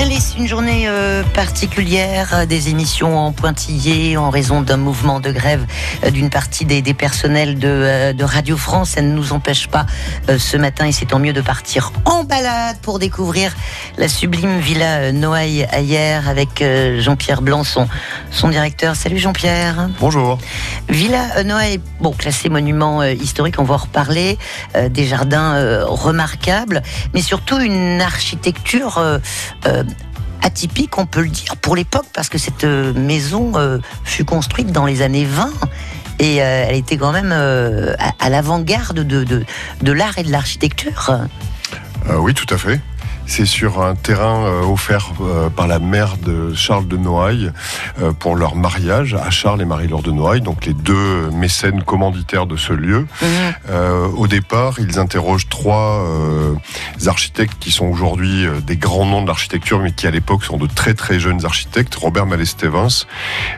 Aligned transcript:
Allez, 0.00 0.20
c'est 0.20 0.38
une 0.38 0.46
journée 0.46 0.84
euh, 0.86 1.24
particulière, 1.34 2.30
euh, 2.32 2.46
des 2.46 2.68
émissions 2.68 3.18
en 3.18 3.32
pointillé 3.32 4.16
en 4.16 4.30
raison 4.30 4.62
d'un 4.62 4.76
mouvement 4.76 5.18
de 5.18 5.32
grève 5.32 5.66
euh, 6.04 6.10
d'une 6.10 6.30
partie 6.30 6.64
des, 6.64 6.82
des 6.82 6.94
personnels 6.94 7.58
de, 7.58 7.66
euh, 7.68 8.12
de 8.12 8.22
Radio 8.22 8.56
France. 8.56 8.90
Ça 8.90 9.02
ne 9.02 9.10
nous 9.12 9.32
empêche 9.32 9.66
pas 9.66 9.86
euh, 10.28 10.38
ce 10.38 10.56
matin, 10.56 10.86
et 10.86 10.92
c'est 10.92 11.06
tant 11.06 11.18
mieux 11.18 11.32
de 11.32 11.40
partir 11.40 11.92
en 12.04 12.22
balade 12.22 12.76
pour 12.80 13.00
découvrir 13.00 13.56
la 13.96 14.06
sublime 14.08 14.60
Villa 14.60 15.10
Noailles 15.10 15.66
ailleurs 15.72 16.28
avec 16.28 16.62
Jean-Pierre 16.98 17.42
Blanc, 17.42 17.64
son, 17.64 17.88
son 18.30 18.48
directeur. 18.50 18.94
Salut 18.94 19.18
Jean-Pierre. 19.18 19.88
Bonjour. 19.98 20.38
Villa 20.88 21.42
Noailles, 21.42 21.80
bon, 22.00 22.12
classé 22.12 22.48
monument 22.48 23.02
historique, 23.02 23.56
on 23.58 23.64
va 23.64 23.74
en 23.74 23.78
reparler. 23.78 24.38
euh, 24.76 24.88
des 24.88 25.04
jardins 25.06 25.54
euh, 25.54 25.84
remarquables, 25.86 26.82
mais 27.14 27.22
surtout 27.22 27.58
une 27.58 28.00
architecture 28.00 28.98
euh, 28.98 29.18
euh, 29.66 29.82
atypique, 30.42 30.98
on 30.98 31.06
peut 31.06 31.22
le 31.22 31.28
dire, 31.28 31.56
pour 31.56 31.76
l'époque, 31.76 32.06
parce 32.14 32.28
que 32.28 32.38
cette 32.38 32.64
euh, 32.64 32.92
maison 32.94 33.52
euh, 33.56 33.78
fut 34.04 34.24
construite 34.24 34.72
dans 34.72 34.86
les 34.86 35.02
années 35.02 35.24
20 35.24 35.50
et 36.20 36.42
euh, 36.42 36.66
elle 36.68 36.76
était 36.76 36.96
quand 36.96 37.12
même 37.12 37.32
à, 37.32 38.12
à 38.18 38.30
l'avant-garde 38.30 39.00
de, 39.00 39.24
de, 39.24 39.44
de 39.82 39.92
l'art 39.92 40.18
et 40.18 40.22
de 40.22 40.32
l'architecture. 40.32 41.12
Oui, 42.10 42.34
tout 42.34 42.52
à 42.52 42.58
fait. 42.58 42.80
C'est 43.28 43.44
sur 43.44 43.82
un 43.82 43.94
terrain 43.94 44.46
euh, 44.46 44.62
offert 44.62 45.12
euh, 45.20 45.50
par 45.50 45.68
la 45.68 45.78
mère 45.78 46.16
de 46.16 46.54
Charles 46.54 46.88
de 46.88 46.96
Noailles 46.96 47.52
euh, 48.00 48.12
pour 48.12 48.36
leur 48.36 48.56
mariage 48.56 49.14
à 49.14 49.28
Charles 49.28 49.60
et 49.60 49.66
Marie-Laure 49.66 50.02
de 50.02 50.10
Noailles, 50.10 50.40
donc 50.40 50.64
les 50.64 50.72
deux 50.72 51.30
mécènes 51.30 51.82
commanditaires 51.82 52.46
de 52.46 52.56
ce 52.56 52.72
lieu. 52.72 53.06
Euh, 53.68 54.08
au 54.16 54.26
départ, 54.26 54.80
ils 54.80 54.98
interrogent 54.98 55.48
trois 55.50 56.04
euh, 56.06 56.54
architectes 57.06 57.58
qui 57.60 57.70
sont 57.70 57.84
aujourd'hui 57.84 58.46
des 58.66 58.78
grands 58.78 59.04
noms 59.04 59.22
de 59.22 59.28
l'architecture, 59.28 59.78
mais 59.78 59.92
qui 59.92 60.06
à 60.06 60.10
l'époque 60.10 60.42
sont 60.42 60.56
de 60.56 60.66
très 60.66 60.94
très 60.94 61.20
jeunes 61.20 61.44
architectes, 61.44 61.94
Robert 61.96 62.24
Mallet-Stevens, 62.24 63.04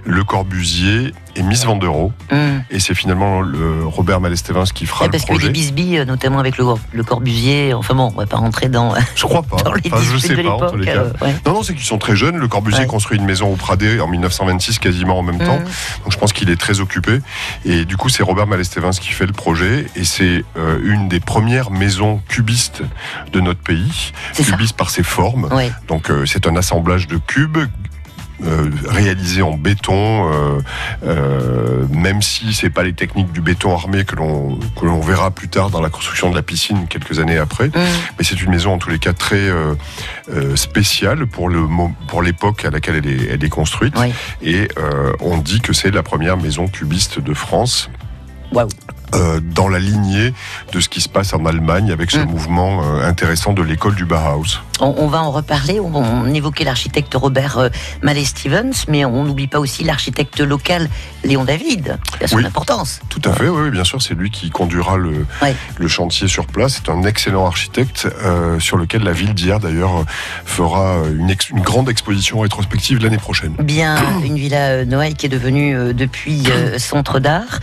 Le 0.05 0.25
Corbusier 0.25 1.13
et 1.37 1.43
Miss 1.43 1.65
Van 1.65 1.77
der 1.77 1.89
Rohe. 1.91 2.13
Hum. 2.33 2.63
Et 2.71 2.81
c'est 2.81 2.95
finalement 2.95 3.41
le 3.41 3.85
Robert 3.87 4.21
Mallet-Stevens 4.21 4.65
qui 4.75 4.87
fera 4.87 5.03
Ouais, 5.03 5.07
le 5.09 5.13
parce 5.13 5.25
qu'il 5.25 5.35
y 5.35 5.37
a 5.37 5.39
projet. 5.41 5.49
des 5.49 5.53
bisbilles, 5.53 5.99
euh, 5.99 6.05
notamment 6.05 6.39
avec 6.39 6.57
le, 6.59 6.65
le 6.93 7.03
Corbusier. 7.05 7.75
Enfin 7.75 7.95
bon, 7.95 8.13
on 8.15 8.19
va 8.19 8.27
pas 8.27 8.37
rentrer 8.37 8.69
dans, 8.69 8.95
Je 9.15 9.25
crois 9.25 9.43
pas. 9.43 9.57
dans 9.65 9.73
les 9.75 9.81
Enfin, 9.93 10.03
je 10.03 10.17
sais 10.19 10.35
pas 10.43 10.51
en 10.51 10.59
tous 10.71 10.77
l'époque. 10.77 10.81
les 10.81 10.87
cas. 10.87 10.93
euh, 10.99 11.13
ouais. 11.27 11.35
Non, 11.47 11.55
non, 11.55 11.63
c'est 11.63 11.75
qu'ils 11.75 11.85
sont 11.85 11.99
très 11.99 12.17
jeunes. 12.17 12.37
Le 12.37 12.49
Corbusier 12.49 12.81
Ouais. 12.81 12.87
construit 12.87 13.19
une 13.19 13.25
maison 13.27 13.53
au 13.53 13.57
Pradé 13.57 14.01
en 14.01 14.07
1926, 14.09 14.79
quasiment 14.79 15.19
en 15.19 15.23
même 15.23 15.39
temps. 15.39 15.57
Hum. 15.57 15.65
Donc 16.05 16.13
je 16.13 16.19
pense 16.19 16.33
qu'il 16.33 16.49
est 16.51 16.57
très 16.61 16.81
occupé. 16.81 17.21
Et 17.65 17.85
du 17.85 17.97
coup, 17.97 18.09
c'est 18.09 18.23
Robert 18.23 18.47
Malestevens 18.47 18.93
qui 18.93 19.11
fait 19.11 19.27
le 19.27 19.33
projet. 19.33 19.87
Et 19.97 20.05
c'est 20.05 20.45
euh, 20.57 20.79
une 20.83 21.09
des 21.09 21.21
premières 21.21 21.71
maisons 21.71 22.21
cubistes 22.29 22.83
de 23.33 23.41
notre 23.41 23.61
pays. 23.61 24.13
Ça. 24.33 24.43
Cubiste 24.45 24.77
par 24.77 24.91
ses 24.91 25.03
formes. 25.03 25.49
Donc 25.89 26.11
euh, 26.11 26.25
c'est 26.27 26.47
un 26.47 26.57
assemblage 26.57 27.07
de 27.09 27.17
cubes. 27.19 27.59
Euh, 28.45 28.71
réalisé 28.87 29.43
en 29.43 29.57
béton, 29.57 30.31
euh, 30.33 30.61
euh, 31.05 31.87
même 31.93 32.23
si 32.23 32.53
c'est 32.55 32.71
pas 32.71 32.83
les 32.83 32.93
techniques 32.93 33.33
du 33.33 33.41
béton 33.41 33.75
armé 33.75 34.05
que 34.05 34.17
l'on 34.17 34.59
que 34.79 34.87
l'on 34.87 35.01
verra 35.01 35.31
plus 35.31 35.49
tard 35.49 35.71
dans 35.71 35.81
la 35.81 35.91
construction 35.91 36.31
de 36.31 36.37
la 36.37 36.43
piscine 36.43 36.87
quelques 36.89 37.19
années 37.19 37.39
après. 37.39 37.67
Hum. 37.67 37.73
Mais 38.19 38.25
c'est 38.25 38.41
une 38.41 38.51
maison 38.51 38.75
en 38.75 38.79
tous 38.79 38.91
les 38.91 38.99
cas 38.99 39.13
très 39.13 39.51
euh, 39.51 39.75
spéciale 40.57 41.27
pour 41.27 41.49
le 41.49 41.67
pour 42.09 42.23
l'époque 42.23 42.65
à 42.65 42.71
laquelle 42.71 42.97
elle 42.97 43.07
est, 43.07 43.29
elle 43.31 43.45
est 43.45 43.49
construite. 43.49 43.95
Et 44.43 44.69
on 45.21 45.39
dit 45.39 45.61
que 45.61 45.73
c'est 45.73 45.91
la 45.91 46.03
première 46.03 46.37
maison 46.37 46.67
cubiste 46.67 47.21
de 47.21 47.35
France. 47.35 47.91
Waouh. 48.53 48.69
Euh, 49.15 49.41
dans 49.43 49.69
la 49.69 49.79
lignée 49.79 50.33
de 50.73 50.81
ce 50.81 50.89
qui 50.89 51.01
se 51.01 51.09
passe 51.09 51.33
en 51.33 51.45
Allemagne 51.47 51.91
avec 51.93 52.11
ce 52.11 52.19
Mm. 52.19 52.25
mouvement 52.31 52.83
euh, 52.83 53.09
intéressant 53.09 53.53
de 53.53 53.63
l'école 53.63 53.95
du 53.95 54.05
Bauhaus. 54.05 54.61
On, 54.81 54.95
on 54.99 55.07
va 55.09 55.23
en 55.23 55.31
reparler. 55.31 55.81
On, 55.81 55.95
on 55.95 56.33
évoquait 56.35 56.65
l'architecte 56.65 57.15
Robert 57.15 57.59
euh, 57.59 57.69
Mallet-Stevens, 58.03 58.73
mais 58.89 59.05
on 59.05 59.25
n'oublie 59.25 59.47
pas 59.47 59.59
aussi 59.59 59.85
l'architecte 59.85 60.41
local 60.41 60.89
Léon 61.25 61.45
David, 61.45 61.99
qui 62.19 62.25
a 62.25 62.29
son 62.29 62.37
Oui. 62.37 62.47
importance. 62.47 63.01
Tout 63.09 63.23
à 63.25 63.33
fait, 63.33 63.49
oui, 63.49 63.71
bien 63.71 63.85
sûr, 63.85 64.01
c'est 64.03 64.15
lui 64.15 64.31
qui 64.31 64.51
conduira 64.51 64.97
le, 64.97 65.27
Ouais. 65.43 65.55
le 65.79 65.89
chantier 65.89 66.29
sur 66.29 66.47
place. 66.47 66.81
C'est 66.85 66.91
un 66.91 67.03
excellent 67.05 67.47
architecte 67.47 68.09
euh, 68.25 68.59
sur 68.61 68.77
lequel 68.77 69.03
la 69.03 69.13
ville 69.13 69.35
d'hier 69.35 69.61
d'ailleurs 69.61 70.05
fera 70.45 70.97
une, 71.19 71.31
ex- 71.31 71.51
une 71.51 71.61
grande 71.61 71.89
exposition 71.89 72.41
rétrospective 72.41 73.03
l'année 73.03 73.19
prochaine. 73.19 73.55
Bien, 73.59 73.97
une 74.25 74.37
villa 74.37 74.85
Noailles 74.85 75.15
qui 75.15 75.27
est 75.27 75.31
devenue 75.31 75.95
depuis 75.95 76.45
centre 76.79 77.19
d'art. 77.21 77.61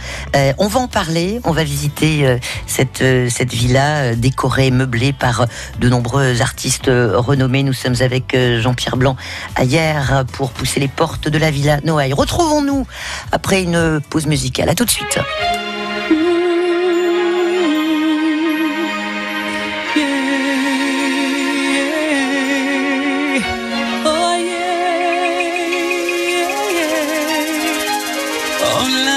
On 0.58 0.68
va 0.68 0.80
en 0.80 0.88
parler, 0.88 1.37
on 1.44 1.52
va 1.52 1.64
visiter 1.64 2.26
euh, 2.26 2.38
cette, 2.66 3.02
euh, 3.02 3.30
cette 3.30 3.54
villa 3.54 3.98
euh, 3.98 4.16
décorée, 4.16 4.72
meublée 4.72 5.14
par 5.14 5.46
de 5.80 5.90
nombreux 5.90 6.42
artistes 6.42 6.90
renommés. 6.90 7.64
Nous 7.64 7.74
sommes 7.74 7.96
avec 8.00 8.36
Jean-Pierre 8.60 8.98
Blanc 8.98 9.16
hier 9.62 10.24
pour 10.34 10.52
pousser 10.52 10.80
les 10.80 10.88
portes 10.88 11.28
de 11.28 11.38
la 11.38 11.52
villa 11.52 11.80
Noailles. 11.84 12.14
Retrouvons-nous 12.14 12.86
après 13.32 13.64
une 13.64 14.02
pause 14.10 14.26
musicale. 14.26 14.70
À 14.70 14.76
tout 14.76 14.86
de 14.86 14.90
suite. 14.90 15.20
Oh 28.80 29.17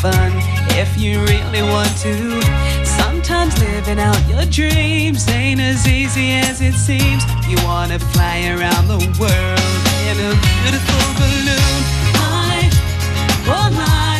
fun 0.00 0.32
if 0.80 0.96
you 0.98 1.20
really 1.24 1.62
want 1.62 1.90
to. 1.98 2.40
Sometimes 2.84 3.58
living 3.60 3.98
out 3.98 4.20
your 4.28 4.44
dreams 4.46 5.28
ain't 5.28 5.60
as 5.60 5.86
easy 5.86 6.32
as 6.32 6.60
it 6.60 6.74
seems. 6.74 7.22
You 7.48 7.56
wanna 7.64 7.98
fly 7.98 8.48
around 8.54 8.88
the 8.88 9.00
world 9.20 9.82
in 10.08 10.16
a 10.28 10.32
beautiful 10.62 11.04
balloon. 11.20 11.78
Life, 12.20 12.74
oh 13.48 13.68
life, 13.76 14.11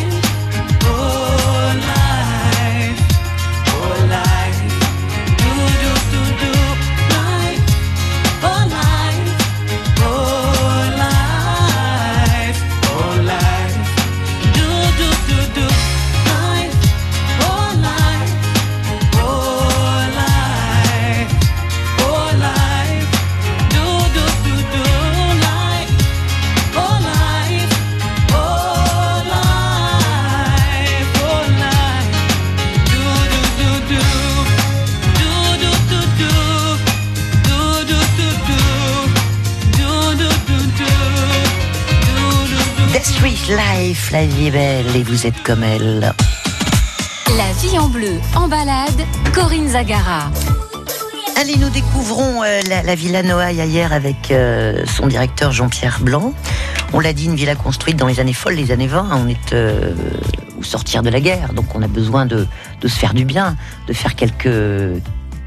et 44.94 45.02
vous 45.02 45.26
êtes 45.26 45.42
comme 45.42 45.62
elle. 45.62 46.12
La 47.36 47.52
vie 47.60 47.78
en 47.78 47.88
bleu, 47.88 48.20
en 48.34 48.48
balade, 48.48 49.00
Corinne 49.32 49.68
Zagara. 49.68 50.30
Allez, 51.36 51.56
nous 51.56 51.70
découvrons 51.70 52.42
euh, 52.42 52.60
la, 52.68 52.82
la, 52.82 52.94
Villa 52.94 53.22
Noailles 53.22 53.62
hier 53.66 53.92
avec 53.92 54.30
euh, 54.30 54.84
son 54.86 55.06
directeur 55.06 55.52
Jean-Pierre 55.52 56.00
Blanc. 56.00 56.34
On 56.92 57.00
l'a 57.00 57.12
dit, 57.12 57.24
une 57.24 57.36
villa 57.36 57.54
construite 57.54 57.96
dans 57.96 58.06
les 58.06 58.20
années 58.20 58.34
folles, 58.34 58.54
les 58.54 58.70
années 58.70 58.86
20. 58.86 59.08
On 59.12 59.28
est 59.28 59.52
euh, 59.52 59.94
au 60.58 60.62
sortir 60.62 61.02
de 61.02 61.08
la 61.08 61.20
guerre, 61.20 61.54
donc 61.54 61.74
on 61.74 61.82
a 61.82 61.88
besoin 61.88 62.26
de, 62.26 62.46
de 62.80 62.88
se 62.88 62.98
faire 62.98 63.14
du 63.14 63.24
bien, 63.24 63.56
de 63.86 63.92
faire 63.92 64.14
quelques 64.14 64.48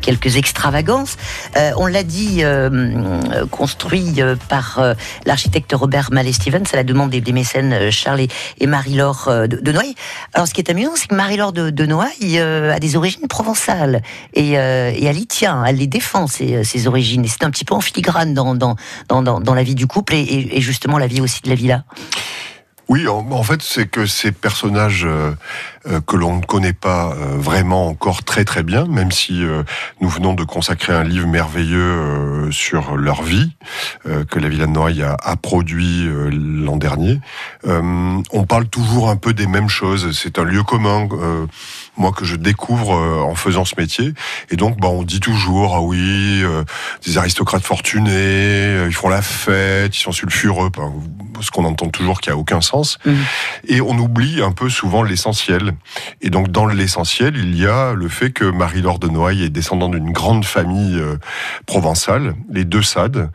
quelques 0.05 0.37
extravagances. 0.37 1.17
Euh, 1.57 1.71
on 1.77 1.87
l'a 1.87 2.03
dit, 2.03 2.43
euh, 2.43 3.45
construit 3.49 4.21
euh, 4.21 4.35
par 4.49 4.77
euh, 4.77 4.93
l'architecte 5.25 5.73
Robert 5.73 6.09
Mallet-Stevens 6.11 6.65
à 6.73 6.75
la 6.75 6.83
demande 6.83 7.09
des, 7.09 7.33
mécènes 7.33 7.73
euh, 7.73 7.91
Charles 7.91 8.27
et, 8.59 8.67
Marie-Laure 8.67 9.27
euh, 9.27 9.47
de, 9.47 9.71
Noailles. 9.71 9.95
Alors, 10.33 10.47
ce 10.47 10.53
qui 10.53 10.61
est 10.61 10.69
amusant, 10.69 10.91
c'est 10.95 11.07
que 11.07 11.15
Marie-Laure 11.15 11.53
de, 11.53 11.71
de, 11.71 11.85
Noailles 11.85 12.39
a 12.39 12.79
des 12.79 12.95
origines 12.95 13.27
provençales 13.27 14.01
et, 14.33 14.51
et, 14.51 15.05
elle 15.05 15.17
y 15.17 15.27
tient, 15.27 15.63
elle 15.65 15.77
les 15.77 15.87
défend, 15.87 16.27
ses, 16.27 16.63
ses 16.63 16.87
origines. 16.87 17.25
Et 17.25 17.27
c'est 17.27 17.43
un 17.43 17.49
petit 17.49 17.65
peu 17.65 17.73
en 17.73 17.81
filigrane 17.81 18.33
dans, 18.33 18.53
dans, 18.53 18.75
dans, 19.07 19.21
dans, 19.21 19.53
la 19.53 19.63
vie 19.63 19.75
du 19.75 19.87
couple 19.87 20.13
et, 20.13 20.49
et 20.51 20.61
justement 20.61 20.97
la 20.97 21.07
vie 21.07 21.21
aussi 21.21 21.41
de 21.41 21.49
la 21.49 21.55
villa. 21.55 21.83
Oui, 22.87 23.07
en, 23.07 23.31
en 23.31 23.43
fait, 23.43 23.61
c'est 23.63 23.87
que 23.87 24.05
ces 24.05 24.31
personnages 24.31 25.05
euh, 25.05 25.31
euh, 25.87 26.01
que 26.01 26.15
l'on 26.15 26.37
ne 26.37 26.45
connaît 26.45 26.73
pas 26.73 27.13
euh, 27.13 27.35
vraiment 27.37 27.87
encore 27.87 28.23
très 28.23 28.45
très 28.45 28.61
bien, 28.61 28.85
même 28.85 29.11
si 29.11 29.43
euh, 29.43 29.63
nous 30.01 30.09
venons 30.09 30.33
de 30.33 30.43
consacrer 30.43 30.93
un 30.93 31.03
livre 31.03 31.27
merveilleux 31.27 31.79
euh, 31.79 32.51
sur 32.51 32.95
leur 32.95 33.23
vie 33.23 33.51
que 34.29 34.39
la 34.39 34.49
Villa 34.49 34.67
de 34.67 34.71
Noailles 34.71 35.01
a, 35.01 35.17
a 35.21 35.35
produit 35.35 36.07
l'an 36.31 36.77
dernier. 36.77 37.19
on 37.65 38.45
parle 38.47 38.67
toujours 38.67 39.09
un 39.09 39.15
peu 39.15 39.33
des 39.33 39.47
mêmes 39.47 39.69
choses. 39.69 40.11
C'est 40.17 40.37
un 40.37 40.43
lieu 40.43 40.61
commun 40.63 41.07
moi 41.97 42.11
que 42.11 42.25
je 42.25 42.35
découvre 42.35 42.95
euh, 42.95 43.21
en 43.21 43.35
faisant 43.35 43.65
ce 43.65 43.75
métier. 43.77 44.13
Et 44.49 44.55
donc, 44.55 44.79
bah, 44.79 44.89
on 44.89 45.03
dit 45.03 45.19
toujours, 45.19 45.75
ah 45.75 45.81
oui, 45.81 46.41
euh, 46.43 46.63
des 47.05 47.17
aristocrates 47.17 47.63
fortunés, 47.63 48.11
euh, 48.11 48.85
ils 48.87 48.93
font 48.93 49.09
la 49.09 49.21
fête, 49.21 49.95
ils 49.95 50.01
sont 50.01 50.11
sulfureux, 50.11 50.69
ce 51.41 51.51
qu'on 51.51 51.65
entend 51.65 51.89
toujours 51.89 52.21
qui 52.21 52.29
a 52.29 52.37
aucun 52.37 52.61
sens. 52.61 52.97
Mmh. 53.05 53.13
Et 53.67 53.81
on 53.81 53.97
oublie 53.97 54.41
un 54.41 54.51
peu 54.51 54.69
souvent 54.69 55.03
l'essentiel. 55.03 55.73
Et 56.21 56.29
donc, 56.29 56.49
dans 56.49 56.65
l'essentiel, 56.65 57.35
il 57.37 57.57
y 57.57 57.65
a 57.65 57.93
le 57.93 58.07
fait 58.09 58.31
que 58.31 58.45
Marie-Laure 58.45 58.99
de 58.99 59.07
Noailles 59.07 59.43
est 59.43 59.49
descendante 59.49 59.91
d'une 59.91 60.11
grande 60.11 60.45
famille 60.45 60.97
euh, 60.99 61.17
provençale, 61.65 62.35
les 62.51 62.65
deux 62.65 62.83
Sades, 62.83 63.29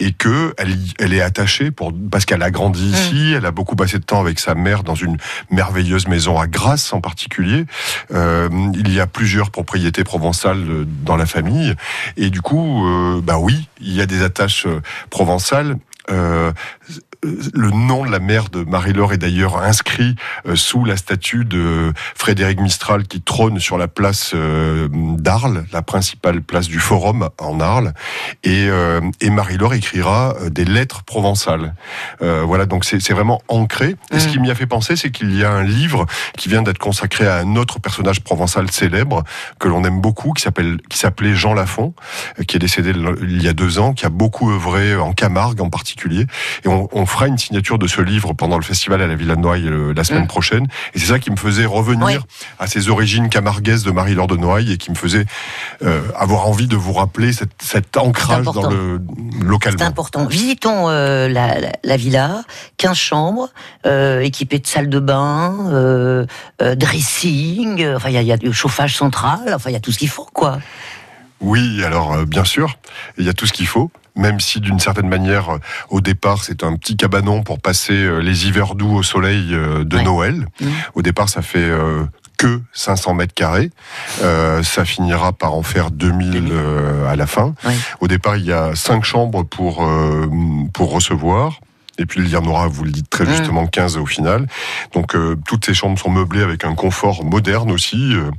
et 0.00 0.12
que 0.12 0.54
elle, 0.58 0.76
elle 0.98 1.12
est 1.12 1.20
attachée 1.20 1.70
pour, 1.70 1.92
parce 2.10 2.24
qu'elle 2.24 2.42
a 2.42 2.50
grandi 2.50 2.84
mmh. 2.84 2.94
ici, 2.94 3.32
elle 3.36 3.46
a 3.46 3.50
beaucoup 3.50 3.76
passé 3.76 3.98
de 3.98 4.04
temps 4.04 4.20
avec 4.20 4.38
sa 4.38 4.54
mère 4.54 4.82
dans 4.82 4.94
une 4.94 5.16
merveilleuse 5.50 6.08
maison 6.08 6.38
à 6.38 6.46
Grasse 6.46 6.92
en 6.92 7.00
particulier. 7.00 7.64
Euh, 8.12 8.48
il 8.74 8.92
y 8.92 9.00
a 9.00 9.06
plusieurs 9.06 9.50
propriétés 9.50 10.04
provençales 10.04 10.64
euh, 10.68 10.84
dans 11.04 11.16
la 11.16 11.26
famille. 11.26 11.74
Et 12.16 12.30
du 12.30 12.40
coup, 12.40 12.86
euh, 12.86 13.20
bah 13.22 13.38
oui, 13.38 13.68
il 13.80 13.92
y 13.92 14.00
a 14.00 14.06
des 14.06 14.22
attaches 14.22 14.66
euh, 14.66 14.80
provençales. 15.10 15.76
Euh, 16.10 16.52
le 17.54 17.70
nom 17.70 18.04
de 18.04 18.10
la 18.10 18.18
mère 18.18 18.48
de 18.50 18.62
Marie-Laure 18.62 19.12
est 19.12 19.18
d'ailleurs 19.18 19.58
inscrit 19.58 20.14
euh, 20.46 20.56
sous 20.56 20.84
la 20.84 20.96
statue 20.96 21.44
de 21.44 21.92
Frédéric 22.14 22.60
Mistral 22.60 23.06
qui 23.06 23.20
trône 23.20 23.58
sur 23.58 23.78
la 23.78 23.88
place 23.88 24.32
euh, 24.34 24.88
d'Arles, 24.92 25.64
la 25.72 25.82
principale 25.82 26.42
place 26.42 26.68
du 26.68 26.78
Forum 26.78 27.28
en 27.38 27.60
Arles. 27.60 27.92
Et, 28.44 28.68
et 29.20 29.30
Marie-Laure 29.30 29.74
écrira 29.74 30.34
des 30.50 30.64
lettres 30.64 31.02
provençales. 31.02 31.74
Euh, 32.22 32.42
voilà, 32.46 32.66
donc 32.66 32.84
c'est 32.84 33.10
vraiment 33.10 33.42
ancré. 33.48 33.96
Et 34.10 34.16
mmh. 34.16 34.20
ce 34.20 34.28
qui 34.28 34.38
m'y 34.38 34.50
a 34.50 34.54
fait 34.54 34.66
penser, 34.66 34.96
c'est 34.96 35.10
qu'il 35.10 35.36
y 35.36 35.44
a 35.44 35.50
un 35.50 35.62
livre 35.62 36.06
qui 36.36 36.48
vient 36.48 36.62
d'être 36.62 36.78
consacré 36.78 37.26
à 37.26 37.36
un 37.36 37.56
autre 37.56 37.80
personnage 37.80 38.20
provençal 38.20 38.70
célèbre 38.70 39.24
que 39.58 39.68
l'on 39.68 39.84
aime 39.84 40.00
beaucoup, 40.00 40.32
qui 40.32 40.42
s'appelait 40.42 41.34
Jean 41.34 41.54
Lafont, 41.54 41.94
qui 42.46 42.56
est 42.56 42.60
décédé 42.60 42.92
il 43.22 43.42
y 43.42 43.48
a 43.48 43.52
deux 43.52 43.78
ans, 43.78 43.92
qui 43.92 44.06
a 44.06 44.10
beaucoup 44.10 44.50
œuvré 44.50 44.96
en 44.96 45.12
Camargue 45.12 45.60
en 45.60 45.70
particulier. 45.70 45.95
Et 46.64 46.68
on, 46.68 46.88
on 46.92 47.06
fera 47.06 47.26
une 47.26 47.38
signature 47.38 47.78
de 47.78 47.86
ce 47.86 48.00
livre 48.00 48.32
pendant 48.32 48.56
le 48.56 48.62
festival 48.62 49.00
à 49.02 49.06
la 49.06 49.14
Villa 49.14 49.36
de 49.36 49.40
Noailles 49.40 49.68
euh, 49.68 49.92
la 49.94 50.04
semaine 50.04 50.24
mmh. 50.24 50.28
prochaine. 50.28 50.66
Et 50.94 50.98
c'est 50.98 51.06
ça 51.06 51.18
qui 51.18 51.30
me 51.30 51.36
faisait 51.36 51.64
revenir 51.64 52.06
oui. 52.06 52.18
à 52.58 52.66
ces 52.66 52.88
origines 52.88 53.28
camarguaises 53.28 53.82
de 53.82 53.90
Marie-Laure 53.90 54.26
de 54.26 54.36
Noailles 54.36 54.72
et 54.72 54.76
qui 54.76 54.90
me 54.90 54.96
faisait 54.96 55.26
euh, 55.82 56.02
avoir 56.16 56.46
envie 56.46 56.66
de 56.66 56.76
vous 56.76 56.92
rappeler 56.92 57.32
cette, 57.32 57.62
cet 57.62 57.96
ancrage 57.96 58.44
dans 58.44 58.68
le 58.68 59.00
local. 59.42 59.74
C'est 59.78 59.84
important. 59.84 60.26
Visitons 60.26 60.88
euh, 60.88 61.28
la, 61.28 61.60
la, 61.60 61.72
la, 61.82 61.96
villa, 61.96 62.42
15 62.78 62.96
chambres, 62.96 63.48
euh, 63.86 64.20
équipées 64.20 64.58
de 64.58 64.66
salle 64.66 64.88
de 64.88 65.00
bain, 65.00 66.26
dressing, 66.60 67.86
enfin 67.94 68.10
il 68.10 68.20
y, 68.20 68.24
y, 68.24 68.32
a 68.32 68.36
du 68.36 68.52
chauffage 68.52 68.96
central, 68.96 69.52
enfin 69.54 69.70
il 69.70 69.72
y 69.72 69.76
a 69.76 69.80
tout 69.80 69.92
ce 69.92 69.98
qu'il 69.98 70.08
faut 70.08 70.28
quoi. 70.32 70.58
Oui, 71.40 71.82
alors 71.84 72.24
bien 72.26 72.44
sûr, 72.44 72.78
il 73.18 73.24
y 73.24 73.28
a 73.28 73.32
tout 73.34 73.46
ce 73.46 73.52
qu'il 73.52 73.66
faut 73.66 73.90
même 74.16 74.40
si 74.40 74.60
d'une 74.60 74.80
certaine 74.80 75.08
manière, 75.08 75.50
euh, 75.50 75.58
au 75.90 76.00
départ, 76.00 76.42
c'est 76.42 76.64
un 76.64 76.74
petit 76.76 76.96
cabanon 76.96 77.42
pour 77.42 77.60
passer 77.60 77.92
euh, 77.92 78.20
les 78.20 78.46
hivers 78.46 78.74
doux 78.74 78.94
au 78.96 79.02
soleil 79.02 79.54
euh, 79.54 79.84
de 79.84 79.96
ouais. 79.96 80.02
Noël. 80.02 80.48
Mmh. 80.60 80.66
Au 80.94 81.02
départ, 81.02 81.28
ça 81.28 81.42
fait 81.42 81.70
que 82.36 82.60
500 82.72 83.14
mètres 83.14 83.34
carrés. 83.34 83.70
Euh, 84.22 84.62
ça 84.62 84.84
finira 84.84 85.32
par 85.32 85.54
en 85.54 85.62
faire 85.62 85.90
2000 85.90 86.48
euh, 86.50 87.10
à 87.10 87.16
la 87.16 87.26
fin. 87.26 87.54
Oui. 87.64 87.74
Au 88.00 88.08
départ, 88.08 88.36
il 88.36 88.44
y 88.44 88.52
a 88.52 88.74
cinq 88.74 89.04
chambres 89.04 89.42
pour, 89.44 89.84
euh, 89.84 90.28
pour 90.72 90.92
recevoir. 90.92 91.60
Et 91.98 92.06
puis 92.06 92.20
il 92.20 92.28
y 92.28 92.36
en 92.36 92.44
aura, 92.44 92.68
vous 92.68 92.84
le 92.84 92.90
dites 92.90 93.10
très 93.10 93.24
mmh. 93.24 93.30
justement, 93.30 93.64
mmh. 93.64 93.70
15 93.70 93.96
au 93.96 94.06
final. 94.06 94.46
Donc 94.92 95.14
euh, 95.14 95.36
toutes 95.46 95.64
ces 95.64 95.74
chambres 95.74 95.98
sont 95.98 96.10
meublées 96.10 96.42
avec 96.42 96.64
un 96.64 96.74
confort 96.74 97.24
moderne 97.24 97.70
aussi, 97.70 98.14
euh, 98.14 98.30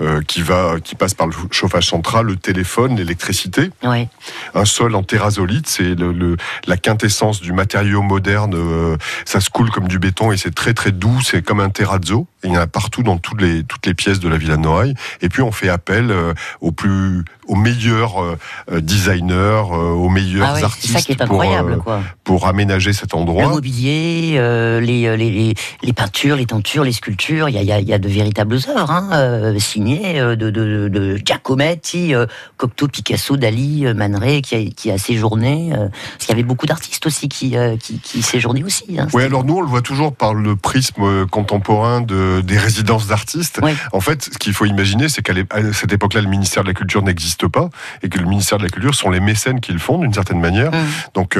euh, 0.00 0.22
qui 0.22 0.42
va, 0.42 0.76
qui 0.82 0.94
passe 0.94 1.14
par 1.14 1.26
le 1.26 1.32
chauffage 1.50 1.86
central, 1.86 2.26
le 2.26 2.36
téléphone, 2.36 2.96
l'électricité. 2.96 3.70
Oui. 3.82 4.08
Un 4.54 4.64
sol 4.64 4.94
en 4.94 5.02
terrazolite, 5.02 5.66
c'est 5.68 5.94
le, 5.94 6.12
le, 6.12 6.36
la 6.66 6.76
quintessence 6.76 7.40
du 7.40 7.52
matériau 7.52 8.02
moderne. 8.02 8.54
Euh, 8.54 8.96
ça 9.24 9.40
se 9.40 9.50
coule 9.50 9.70
comme 9.70 9.88
du 9.88 9.98
béton 9.98 10.32
et 10.32 10.36
c'est 10.36 10.54
très 10.54 10.74
très 10.74 10.92
doux. 10.92 11.20
C'est 11.22 11.42
comme 11.42 11.60
un 11.60 11.70
terrazzo. 11.70 12.26
Il 12.44 12.52
y 12.52 12.56
en 12.56 12.60
a 12.60 12.66
partout 12.66 13.02
dans 13.02 13.18
toutes 13.18 13.40
les 13.40 13.64
toutes 13.64 13.86
les 13.86 13.94
pièces 13.94 14.20
de 14.20 14.28
la 14.28 14.36
Villa 14.36 14.56
Noailles. 14.56 14.94
Et 15.20 15.28
puis 15.28 15.42
on 15.42 15.52
fait 15.52 15.68
appel 15.68 16.10
euh, 16.10 16.34
aux 16.60 16.72
plus 16.72 17.24
aux 17.48 17.56
meilleurs 17.56 18.22
euh, 18.22 18.80
designers, 18.80 19.62
aux 19.70 20.08
meilleurs 20.08 20.48
ah 20.50 20.54
oui, 20.56 20.62
artistes 20.62 21.24
pour, 21.26 21.44
pour 22.24 22.46
aménager 22.46 22.92
cet 22.92 23.14
endroit. 23.14 23.44
Le 23.44 23.48
mobilier, 23.48 24.34
euh, 24.36 24.80
les, 24.80 25.16
les, 25.16 25.54
les, 25.82 25.92
peintures, 25.92 26.36
les 26.36 26.46
tentures, 26.46 26.84
les 26.84 26.92
sculptures, 26.92 27.48
il 27.48 27.54
y 27.54 27.58
a, 27.58 27.62
y 27.62 27.72
a, 27.72 27.80
y 27.80 27.92
a 27.92 27.98
de 27.98 28.08
véritables 28.08 28.58
œuvres 28.68 28.90
hein, 28.90 29.10
euh, 29.12 29.58
signées 29.58 30.20
euh, 30.20 30.36
de, 30.36 30.50
de, 30.50 30.88
de, 30.88 31.16
Giacometti, 31.24 32.14
euh, 32.14 32.26
Cocteau, 32.56 32.88
Picasso, 32.88 33.36
Dali, 33.36 33.86
euh, 33.86 33.94
Man 33.94 34.16
Ray, 34.16 34.42
qui 34.42 34.54
a, 34.54 34.70
qui 34.74 34.90
a 34.90 34.98
séjourné. 34.98 35.72
Euh, 35.72 35.88
parce 35.88 36.26
qu'il 36.26 36.30
y 36.30 36.32
avait 36.32 36.42
beaucoup 36.42 36.66
d'artistes 36.66 37.06
aussi 37.06 37.28
qui, 37.28 37.56
qui, 37.80 37.98
qui 37.98 38.22
séjournaient 38.22 38.64
aussi. 38.64 38.98
Hein, 38.98 39.06
oui, 39.12 39.22
alors 39.24 39.44
nous, 39.44 39.56
on 39.56 39.60
le 39.60 39.68
voit 39.68 39.82
toujours 39.82 40.14
par 40.14 40.34
le 40.34 40.56
prisme 40.56 41.26
contemporain 41.26 42.00
de, 42.00 42.40
des 42.40 42.58
résidences 42.58 43.06
d'artistes. 43.06 43.60
Oui. 43.62 43.72
En 43.92 44.00
fait, 44.00 44.30
ce 44.32 44.38
qu'il 44.38 44.52
faut 44.52 44.64
imaginer, 44.64 45.08
c'est 45.08 45.22
qu'à 45.22 45.34
cette 45.72 45.92
époque-là, 45.92 46.20
le 46.20 46.28
ministère 46.28 46.62
de 46.62 46.68
la 46.68 46.74
Culture 46.74 47.02
n'existe 47.36 47.48
pas 47.48 47.68
et 48.02 48.08
que 48.08 48.18
le 48.18 48.26
ministère 48.26 48.58
de 48.58 48.64
la 48.64 48.68
Culture 48.68 48.94
sont 48.94 49.10
les 49.10 49.20
mécènes 49.20 49.60
qui 49.60 49.72
le 49.72 49.78
font 49.78 49.98
d'une 49.98 50.12
certaine 50.12 50.40
manière. 50.40 50.70
Mmh. 50.70 50.76
Donc, 51.14 51.38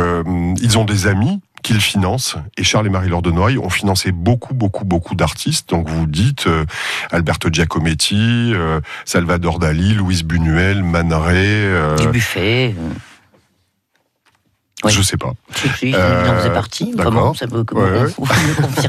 ils 0.61 0.79
ont 0.79 0.85
des 0.85 1.07
amis 1.07 1.41
qu'ils 1.67 1.81
financent. 1.81 2.37
Et 2.57 2.63
Charles 2.63 2.87
et 2.87 2.91
Marie-Laure 2.91 3.23
de 3.23 3.33
Noailles 3.33 3.59
ont 3.59 3.71
financé 3.71 4.13
beaucoup, 4.13 4.55
beaucoup, 4.55 4.85
beaucoup 4.85 5.17
d'artistes. 5.17 5.69
Donc 5.71 5.89
vous 5.89 6.07
dites 6.07 6.47
euh, 6.47 6.65
Alberto 7.11 7.49
Giacometti, 7.51 8.53
euh, 8.55 8.81
Salvador 9.05 9.59
Dali, 9.59 9.95
Louise 9.95 10.23
Buñuel, 10.23 10.85
Man 10.85 11.13
Ray. 11.13 11.37
Euh, 11.37 11.97
Je 14.89 15.03
sais 15.03 15.17
pas. 15.17 15.33
Si, 15.55 15.69
si, 15.79 15.95
euh, 15.95 16.39
faisait 16.39 16.53
partie. 16.53 16.93
Ça 16.97 17.09
ouais, 17.09 17.19
un 17.19 17.33
petit 17.33 18.89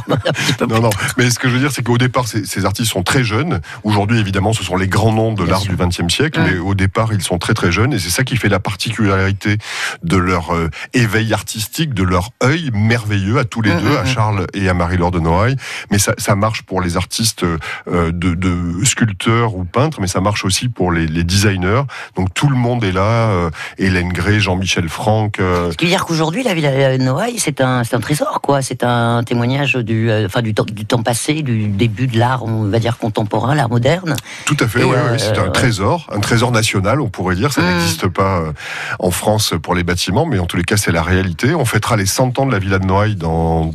peu 0.57 0.67
Non, 0.67 0.81
non. 0.81 0.89
Mais 1.17 1.29
ce 1.29 1.39
que 1.39 1.47
je 1.47 1.53
veux 1.53 1.59
dire, 1.59 1.71
c'est 1.71 1.83
qu'au 1.83 1.97
départ, 1.97 2.27
ces, 2.27 2.45
ces, 2.45 2.65
artistes 2.65 2.91
sont 2.91 3.03
très 3.03 3.23
jeunes. 3.23 3.61
Aujourd'hui, 3.83 4.19
évidemment, 4.19 4.53
ce 4.53 4.63
sont 4.63 4.75
les 4.75 4.87
grands 4.87 5.13
noms 5.13 5.33
de 5.33 5.43
l'art 5.43 5.61
du 5.61 5.75
XXe 5.75 6.13
siècle, 6.13 6.41
mais 6.43 6.57
au 6.57 6.75
départ, 6.75 7.13
ils 7.13 7.21
sont 7.21 7.37
très 7.37 7.53
très 7.53 7.71
jeunes, 7.71 7.93
et 7.93 7.99
c'est 7.99 8.09
ça 8.09 8.23
qui 8.23 8.37
fait 8.37 8.49
la 8.49 8.59
particularité 8.59 9.57
de 10.03 10.17
leur 10.17 10.53
euh, 10.53 10.69
éveil 10.93 11.33
artistique, 11.33 11.93
de 11.93 12.03
leur 12.03 12.29
œil 12.43 12.69
merveilleux 12.73 13.37
à 13.37 13.45
tous 13.45 13.61
les 13.61 13.73
mmh, 13.73 13.81
deux, 13.81 13.89
mmh. 13.89 13.97
à 13.97 14.05
Charles 14.05 14.47
et 14.53 14.69
à 14.69 14.73
Marie-Laure 14.73 15.11
de 15.11 15.19
Noailles. 15.19 15.55
Mais 15.91 15.99
ça, 15.99 16.13
ça, 16.17 16.35
marche 16.35 16.63
pour 16.63 16.81
les 16.81 16.97
artistes 16.97 17.43
euh, 17.43 18.11
de, 18.11 18.33
de, 18.33 18.83
sculpteurs 18.83 19.55
ou 19.55 19.63
peintres, 19.63 19.99
mais 20.01 20.07
ça 20.07 20.21
marche 20.21 20.45
aussi 20.45 20.69
pour 20.69 20.91
les, 20.91 21.07
les 21.07 21.23
designers. 21.23 21.83
Donc 22.15 22.33
tout 22.33 22.49
le 22.49 22.55
monde 22.55 22.83
est 22.83 22.91
là. 22.91 23.49
Hélène 23.77 24.09
Gray, 24.09 24.39
Jean-Michel 24.39 24.89
Franck. 24.89 25.37
Ce 25.37 25.75
qui 25.75 25.85
veut 25.85 25.86
dire 25.87 26.05
qu'aujourd'hui, 26.05 26.43
la 26.43 26.53
Villa 26.53 26.97
Noailles, 26.97 27.39
c'est 27.39 27.61
un, 27.61 27.81
un 27.91 27.99
trésor, 27.99 28.41
quoi. 28.41 28.61
C'est 28.61 28.83
un 28.83 29.23
témoignage 29.23 29.75
du, 29.75 30.09
euh, 30.09 30.25
enfin, 30.25 30.41
du, 30.41 30.53
temps, 30.53 30.65
du 30.65 30.85
temps 30.85 31.03
passé, 31.03 31.41
du 31.41 31.67
début 31.67 32.07
de 32.07 32.17
l'art, 32.17 32.43
on 32.45 32.63
va 32.63 32.79
dire 32.79 32.97
contemporain, 32.97 33.55
l'art 33.55 33.69
moderne. 33.69 34.15
Tout 34.45 34.57
à 34.59 34.67
fait, 34.67 34.83
oui, 34.83 34.95
euh, 34.95 35.17
c'est 35.17 35.37
un 35.37 35.49
trésor, 35.49 36.07
un 36.11 36.19
trésor 36.19 36.51
national, 36.51 37.01
on 37.01 37.09
pourrait 37.09 37.35
dire. 37.35 37.51
Ça 37.51 37.61
mmh. 37.61 37.65
n'existe 37.65 38.07
pas 38.07 38.39
euh, 38.39 38.51
en 38.99 39.11
France 39.11 39.53
pour 39.61 39.75
les 39.75 39.83
bâtiments, 39.83 40.25
mais 40.25 40.39
en 40.39 40.45
tous 40.45 40.57
les 40.57 40.63
cas, 40.63 40.77
c'est 40.77 40.91
la 40.91 41.03
réalité. 41.03 41.55
On 41.55 41.65
fêtera 41.65 41.95
les 41.95 42.05
100 42.05 42.39
ans 42.39 42.45
de 42.45 42.51
la 42.51 42.59
Villa 42.59 42.79
de 42.79 42.85
Noailles 42.85 43.15
dans 43.15 43.71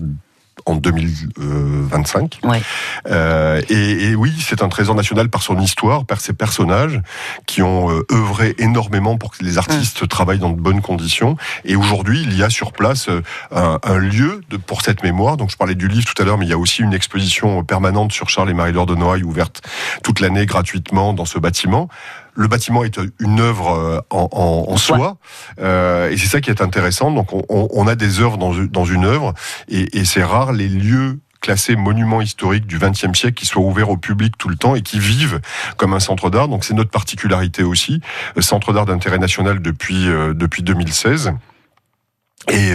en 0.67 0.77
2025. 0.77 2.41
Ouais. 2.45 2.63
Euh, 3.09 3.61
et, 3.69 4.11
et 4.11 4.15
oui, 4.15 4.33
c'est 4.39 4.63
un 4.63 4.69
trésor 4.69 4.95
national 4.95 5.29
par 5.29 5.43
son 5.43 5.59
histoire, 5.61 6.05
par 6.05 6.21
ses 6.21 6.33
personnages 6.33 7.01
qui 7.47 7.63
ont 7.63 7.91
euh, 7.91 8.07
œuvré 8.13 8.55
énormément 8.59 9.17
pour 9.17 9.33
que 9.33 9.45
les 9.45 9.59
artistes 9.59 10.09
travaillent 10.09 10.39
dans 10.39 10.51
de 10.51 10.61
bonnes 10.61 10.81
conditions. 10.83 11.37
Et 11.65 11.77
aujourd'hui, 11.77 12.23
il 12.23 12.37
y 12.37 12.43
a 12.43 12.51
sur 12.51 12.73
place 12.73 13.09
euh, 13.09 13.23
un, 13.51 13.79
un 13.83 13.99
lieu 13.99 14.43
de, 14.51 14.57
pour 14.57 14.83
cette 14.83 15.03
mémoire. 15.03 15.37
Donc 15.37 15.51
je 15.51 15.57
parlais 15.57 15.75
du 15.75 15.89
livre 15.89 16.05
tout 16.05 16.21
à 16.21 16.25
l'heure, 16.25 16.39
mais 16.39 16.47
il 16.47 16.51
y 16.51 16.55
a 16.55 16.59
aussi 16.59 16.83
une 16.83 16.95
exposition 16.95 17.65
permanente 17.65 18.13
sur 18.13 18.29
Charles 18.29 18.51
et 18.51 18.55
Marie-Laure 18.55 18.87
de 18.87 18.95
Noailles 18.95 19.23
ouverte 19.23 19.63
toute 20.03 20.21
l'année 20.21 20.47
gratuitement 20.47 21.13
dans 21.13 21.25
ce 21.25 21.39
bâtiment. 21.39 21.89
Le 22.35 22.49
bâtiment 22.49 22.83
est 22.85 22.99
une 23.21 23.41
œuvre 23.41 23.71
euh, 23.77 24.01
en, 24.11 24.29
en- 24.33 24.65
en 24.73 24.77
soi, 24.77 25.19
euh, 25.61 26.11
et 26.11 26.17
c'est 26.17 26.29
ça 26.29 26.41
qui 26.41 26.51
est 26.51 26.63
intéressant. 26.63 27.11
Donc, 27.11 27.33
on, 27.33 27.43
on- 27.49 27.87
a 27.87 27.95
des 27.95 28.21
œuvres 28.21 28.39
dans, 28.39 28.53
une- 28.55 28.69
dans 28.69 28.85
une 28.87 29.05
œuvre, 29.05 29.35
et, 29.69 29.99
et 29.99 30.05
c'est 30.05 30.23
rare 30.25 30.53
les 30.53 30.69
lieux 30.69 31.19
classés 31.43 31.75
monuments 31.77 32.21
historiques 32.23 32.67
du 32.67 32.79
XXe 32.79 33.13
siècle 33.19 33.35
qui 33.35 33.47
soient 33.47 33.63
ouverts 33.65 33.91
au 33.91 33.97
public 33.97 34.39
tout 34.39 34.49
le 34.49 34.55
temps 34.57 34.77
et 34.77 34.81
qui 34.83 34.99
vivent 35.01 35.41
comme 35.77 35.93
un 35.93 35.99
centre 36.01 36.31
d'art. 36.31 36.47
Donc, 36.49 36.65
c'est 36.65 36.73
notre 36.75 36.91
particularité 36.91 37.65
aussi, 37.65 38.01
Euh, 38.39 38.41
centre 38.43 38.73
d'art 38.73 38.87
d'intérêt 38.87 39.19
national 39.19 39.61
depuis 39.61 40.09
euh, 40.09 40.33
depuis 40.35 40.63
2016. 40.63 41.33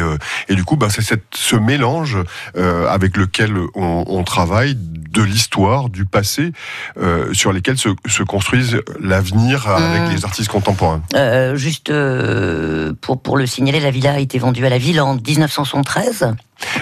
Et, 0.08 0.14
euh, 0.14 0.18
et 0.50 0.56
du 0.56 0.64
coup, 0.64 0.76
bah, 0.76 0.88
c'est 0.90 1.02
cette, 1.02 1.24
ce 1.34 1.56
mélange 1.56 2.18
euh, 2.58 2.88
avec 2.88 3.18
lequel 3.18 3.54
on, 3.76 4.06
on 4.08 4.24
travaille 4.24 4.76
de 4.76 5.22
l'histoire, 5.24 5.90
du 5.90 6.06
passé, 6.06 6.52
euh, 7.00 7.34
sur 7.34 7.52
lesquels 7.52 7.78
se, 7.78 7.90
se 8.08 8.24
construisent 8.24 8.82
l'avenir 9.00 9.68
avec 9.68 9.88
Mmh. 9.98 10.12
les 10.16 10.26
artistes 10.26 10.50
contemporains. 10.52 11.02
Euh, 11.16 11.56
juste 11.56 11.90
euh, 11.90 12.94
pour, 13.02 13.22
pour 13.22 13.38
le 13.38 13.46
signaler, 13.46 13.80
la 13.80 13.90
villa 13.92 14.14
a 14.14 14.20
été 14.20 14.38
vendue 14.38 14.66
à 14.66 14.70
la 14.70 14.78
ville 14.78 15.02
en 15.02 15.16
1973. 15.16 16.34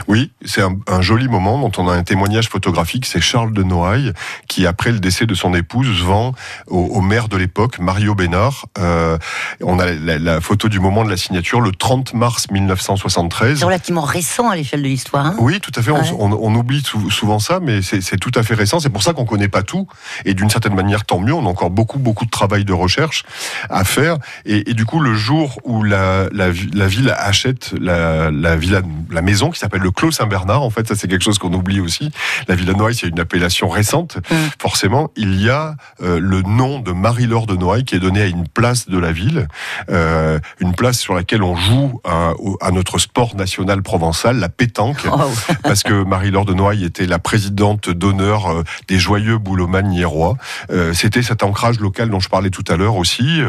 Oui, 0.07 0.31
c'est 0.45 0.61
un, 0.61 0.77
un 0.87 1.01
joli 1.01 1.27
moment 1.27 1.57
dont 1.59 1.71
on 1.81 1.87
a 1.89 1.93
un 1.93 2.03
témoignage 2.03 2.49
photographique. 2.49 3.05
C'est 3.05 3.21
Charles 3.21 3.53
de 3.53 3.63
Noailles 3.63 4.13
qui, 4.47 4.65
après 4.67 4.91
le 4.91 4.99
décès 4.99 5.25
de 5.25 5.33
son 5.35 5.53
épouse, 5.53 6.01
vend 6.01 6.33
au, 6.67 6.77
au 6.79 7.01
maire 7.01 7.27
de 7.27 7.37
l'époque, 7.37 7.79
Mario 7.79 8.15
Bénard. 8.15 8.65
Euh, 8.77 9.17
on 9.61 9.79
a 9.79 9.85
la, 9.91 10.17
la 10.19 10.41
photo 10.41 10.69
du 10.69 10.79
moment 10.79 11.03
de 11.03 11.09
la 11.09 11.17
signature, 11.17 11.61
le 11.61 11.71
30 11.71 12.13
mars 12.13 12.49
1973. 12.51 13.59
C'est 13.59 13.65
relativement 13.65 14.01
récent 14.01 14.49
à 14.49 14.55
l'échelle 14.55 14.81
de 14.81 14.87
l'histoire. 14.87 15.25
hein. 15.25 15.35
Oui, 15.39 15.59
tout 15.59 15.71
à 15.75 15.81
fait. 15.81 15.91
On- 15.91 15.95
Ouais. 15.95 16.11
On, 16.19 16.31
on 16.33 16.55
oublie 16.55 16.81
sou- 16.83 17.09
souvent 17.09 17.39
ça, 17.39 17.59
mais 17.61 17.81
c'est 17.81 18.17
tout 18.17 18.31
à 18.35 18.43
fait 18.43 18.53
récent. 18.53 18.79
C'est 18.79 18.89
pour 18.89 19.01
ça 19.03 19.13
qu'on 19.13 19.25
connaît 19.25 19.47
pas 19.47 19.63
tout. 19.63 19.87
Et 20.25 20.33
d'une 20.33 20.49
certaine 20.49 20.75
manière, 20.75 21.05
tant 21.05 21.19
mieux. 21.19 21.33
On 21.33 21.45
a 21.45 21.49
encore 21.49 21.69
beaucoup, 21.69 21.99
beaucoup 21.99 22.25
de 22.25 22.29
travail 22.29 22.65
de 22.65 22.73
recherche 22.73 23.23
à 23.69 23.83
faire. 23.83 24.17
Et, 24.45 24.69
et 24.69 24.73
du 24.73 24.85
coup, 24.85 24.99
le 24.99 25.13
jour 25.15 25.59
où 25.63 25.83
la, 25.83 26.27
la, 26.31 26.49
vi- 26.51 26.69
la 26.73 26.87
ville 26.87 27.13
achète 27.17 27.73
la, 27.79 28.29
la, 28.31 28.55
villa, 28.55 28.81
la 29.09 29.21
maison 29.21 29.49
qui 29.51 29.59
s'appelle 29.65 29.81
le 29.81 29.91
Clos 29.91 30.11
Saint-Bernard, 30.11 30.61
en 30.63 30.69
fait, 30.69 30.87
ça 30.87 30.95
c'est 30.95 31.07
quelque 31.07 31.23
chose 31.23 31.37
qu'on 31.39 31.53
oublie 31.53 31.79
aussi. 31.79 32.11
La 32.47 32.55
Villa 32.55 32.73
Noailles, 32.73 32.95
c'est 32.95 33.07
une 33.07 33.19
appellation 33.19 33.67
récente. 33.69 34.17
Mm. 34.29 34.35
Forcément, 34.59 35.11
il 35.15 35.41
y 35.41 35.49
a 35.49 35.75
euh, 36.01 36.19
le 36.19 36.41
nom 36.41 36.79
de 36.79 36.91
Marie-Laure 36.91 37.47
de 37.47 37.55
Noailles 37.55 37.83
qui 37.85 37.95
est 37.95 37.99
donné 37.99 38.21
à 38.21 38.25
une 38.27 38.47
place 38.47 38.87
de 38.89 38.97
la 38.97 39.11
ville, 39.11 39.47
euh, 39.89 40.39
une 40.59 40.73
place 40.73 40.99
sur 40.99 41.13
laquelle 41.13 41.43
on 41.43 41.55
joue 41.55 42.01
à, 42.03 42.71
notre 42.71 42.97
sport 42.99 43.35
national 43.35 43.81
provençal, 43.81 44.37
la 44.37 44.49
pétanque 44.49 45.05
Oh, 45.11 45.31
parce 45.63 45.83
que 45.83 46.03
Marie-Laure 46.03 46.45
de 46.45 46.53
Noailles 46.53 46.83
était 46.83 47.05
la 47.05 47.19
présidente 47.19 47.89
d'honneur 47.89 48.47
euh, 48.51 48.63
des 48.87 48.99
joyeux 48.99 49.37
Boulogne-Niérois. 49.37 50.37
Euh, 50.71 50.93
C'était 50.93 51.21
cet 51.23 51.43
ancrage 51.43 51.79
local 51.79 52.09
dont 52.09 52.19
je 52.19 52.29
parlais 52.29 52.49
tout 52.49 52.63
à 52.67 52.75
l'heure 52.75 52.95
aussi. 52.95 53.41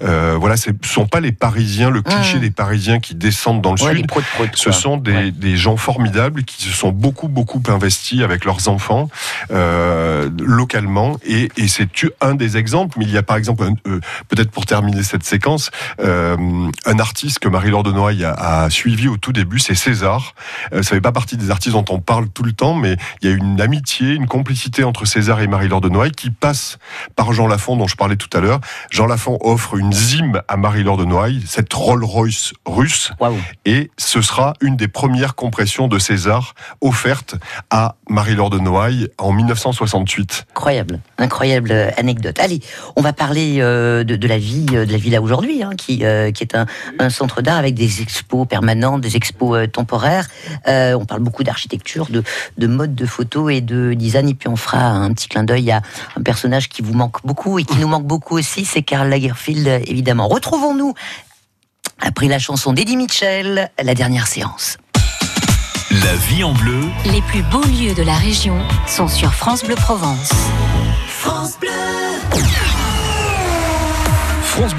Voilà, 0.00 0.56
ce 0.56 0.70
ne 0.70 0.76
sont 0.82 1.06
pas 1.06 1.20
les 1.20 1.32
Parisiens, 1.32 1.90
le 1.90 2.02
cliché 2.02 2.38
Mm. 2.38 2.40
des 2.40 2.50
Parisiens 2.50 2.98
qui 3.00 3.14
descendent 3.14 3.62
dans 3.62 3.74
le 3.74 3.82
ouais, 3.82 3.94
les 3.94 4.00
sud. 4.00 4.10
Ce 4.54 4.64
quoi. 4.64 4.72
sont 4.72 4.96
des, 4.96 5.12
Ouais. 5.12 5.30
des 5.30 5.56
gens 5.62 5.76
formidables 5.76 6.42
qui 6.44 6.62
se 6.62 6.70
sont 6.70 6.90
beaucoup 6.90 7.28
beaucoup 7.28 7.62
investis 7.68 8.22
avec 8.22 8.44
leurs 8.44 8.68
enfants 8.68 9.08
euh, 9.50 10.28
localement 10.38 11.16
et, 11.24 11.48
et 11.56 11.68
c'est 11.68 11.88
un 12.20 12.34
des 12.34 12.56
exemples. 12.56 12.98
Mais 12.98 13.04
il 13.04 13.12
y 13.12 13.16
a 13.16 13.22
par 13.22 13.36
exemple 13.36 13.64
euh, 13.86 14.00
peut-être 14.28 14.50
pour 14.50 14.66
terminer 14.66 15.02
cette 15.02 15.24
séquence 15.24 15.70
euh, 16.00 16.36
un 16.84 16.98
artiste 16.98 17.38
que 17.38 17.48
Marie-Laure 17.48 17.84
de 17.84 17.92
Noailles 17.92 18.24
a, 18.24 18.64
a 18.64 18.70
suivi 18.70 19.08
au 19.08 19.16
tout 19.16 19.32
début, 19.32 19.58
c'est 19.58 19.74
César. 19.74 20.34
Ça 20.72 20.82
fait 20.82 21.00
pas 21.00 21.12
partie 21.12 21.36
des 21.36 21.50
artistes 21.50 21.74
dont 21.74 21.84
on 21.90 22.00
parle 22.00 22.28
tout 22.28 22.42
le 22.42 22.52
temps, 22.52 22.74
mais 22.74 22.96
il 23.20 23.30
y 23.30 23.32
a 23.32 23.36
une 23.36 23.60
amitié, 23.60 24.14
une 24.14 24.26
complicité 24.26 24.84
entre 24.84 25.04
César 25.04 25.40
et 25.40 25.46
Marie-Laure 25.46 25.80
de 25.80 25.88
Noailles 25.88 26.12
qui 26.12 26.30
passe 26.30 26.78
par 27.14 27.32
Jean 27.32 27.46
Lafont 27.46 27.76
dont 27.76 27.86
je 27.86 27.96
parlais 27.96 28.16
tout 28.16 28.30
à 28.36 28.40
l'heure. 28.40 28.60
Jean 28.90 29.06
Lafont 29.06 29.38
offre 29.40 29.76
une 29.76 29.92
zim 29.92 30.42
à 30.48 30.56
Marie-Laure 30.56 30.96
de 30.96 31.04
Noailles, 31.04 31.42
cette 31.46 31.72
Rolls-Royce 31.72 32.52
russe 32.66 33.12
et 33.64 33.90
ce 33.96 34.20
sera 34.22 34.54
une 34.60 34.76
des 34.76 34.88
premières 34.88 35.34
compressions 35.52 35.86
de 35.86 35.98
César 35.98 36.54
offertes 36.80 37.34
à 37.68 37.96
Marie-Laure 38.08 38.48
de 38.48 38.58
Noailles 38.58 39.08
en 39.18 39.32
1968. 39.32 40.46
Incroyable, 40.52 40.98
incroyable 41.18 41.72
euh, 41.72 41.90
anecdote. 41.98 42.38
Allez, 42.40 42.60
on 42.96 43.02
va 43.02 43.12
parler 43.12 43.56
euh, 43.58 44.02
de, 44.02 44.26
la 44.26 44.38
vie 44.38 44.64
euh, 44.72 44.86
de 44.86 44.92
la 44.92 44.96
villa 44.96 45.20
aujourd'hui, 45.20 45.62
hein, 45.62 45.72
qui, 45.76 46.04
est 46.04 46.54
un, 46.54 47.10
centre 47.10 47.42
d'art 47.42 47.58
avec 47.58 47.74
des 47.74 48.00
expos 48.00 48.48
permanentes, 48.48 49.02
des 49.02 49.14
expos 49.16 49.70
temporaires. 49.70 50.26
On 50.66 51.04
parle 51.04 51.20
beaucoup 51.20 51.44
d'architecture, 51.44 52.06
de, 52.06 52.22
de 52.56 52.66
mode 52.66 52.94
de 52.94 53.04
photo 53.04 53.50
et 53.50 53.60
de 53.60 53.92
design. 53.92 54.30
Et 54.30 54.34
puis 54.34 54.48
on 54.48 54.56
fera 54.56 54.78
un 54.78 55.12
petit 55.12 55.28
clin 55.28 55.44
d'œil 55.44 55.70
à 55.70 55.82
un 56.16 56.22
personnage 56.22 56.70
qui 56.70 56.80
vous 56.80 56.94
manque 56.94 57.18
beaucoup 57.26 57.58
et 57.58 57.64
qui 57.64 57.76
nous 57.76 57.88
manque 57.88 58.06
beaucoup 58.06 58.38
aussi, 58.38 58.64
c'est 58.64 58.82
Karl 58.82 59.10
Lagerfeld, 59.10 59.82
évidemment. 59.86 60.28
Retrouvons-nous 60.28 60.94
après 62.00 62.28
la 62.28 62.38
chanson 62.38 62.72
d'Eddie 62.72 62.96
Mitchell, 62.96 63.70
la 63.82 63.94
dernière 63.94 64.26
séance. 64.26 64.78
La 66.00 66.16
vie 66.16 66.42
en 66.42 66.54
bleu, 66.54 66.80
Les 67.04 67.20
plus 67.20 67.42
beaux 67.42 67.64
lieux 67.64 67.92
de 67.92 68.02
la 68.02 68.14
région 68.14 68.56
sont 68.86 69.08
sur 69.08 69.34
France 69.34 69.62
Bleu 69.62 69.74
Provence. 69.74 70.32
France 71.06 71.58
Bleu 71.60 71.68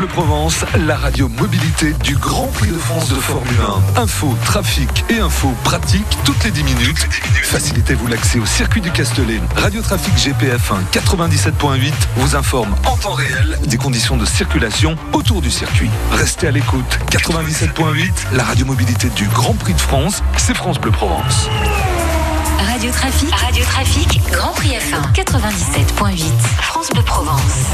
Provence, 0.07 0.63
la 0.85 0.95
radio 0.95 1.27
mobilité 1.27 1.93
du 2.03 2.15
Grand 2.15 2.47
Prix 2.47 2.69
de 2.69 2.77
France 2.77 3.09
de 3.09 3.15
Formule 3.15 3.57
1. 3.97 4.01
Info, 4.03 4.37
trafic 4.45 5.03
et 5.09 5.19
info 5.19 5.51
pratique 5.63 6.05
toutes 6.23 6.43
les 6.43 6.51
10 6.51 6.63
minutes. 6.63 7.07
Facilitez-vous 7.41 8.07
l'accès 8.07 8.37
au 8.37 8.45
circuit 8.45 8.81
du 8.81 8.91
Castellet. 8.91 9.41
Radio 9.55 9.81
Trafic 9.81 10.13
GPF1 10.15 10.83
97.8 10.91 11.91
vous 12.17 12.35
informe 12.35 12.75
en 12.85 12.95
temps 12.97 13.13
réel 13.13 13.57
des 13.65 13.77
conditions 13.77 14.15
de 14.15 14.25
circulation 14.25 14.95
autour 15.11 15.41
du 15.41 15.49
circuit. 15.49 15.89
Restez 16.11 16.47
à 16.47 16.51
l'écoute. 16.51 16.99
97.8, 17.09 18.11
la 18.33 18.43
radio 18.43 18.67
mobilité 18.67 19.09
du 19.09 19.27
Grand 19.27 19.53
Prix 19.53 19.73
de 19.73 19.81
France, 19.81 20.21
c'est 20.37 20.55
France 20.55 20.79
Bleu 20.79 20.91
Provence. 20.91 21.49
Radio 22.59 22.91
Trafic, 22.91 23.31
Radio 23.31 23.65
Trafic, 23.65 24.21
Grand 24.31 24.51
Prix 24.51 24.69
F1 24.69 25.13
97.8, 25.13 26.21
France 26.61 26.89
Bleu 26.91 27.03
Provence. 27.03 27.65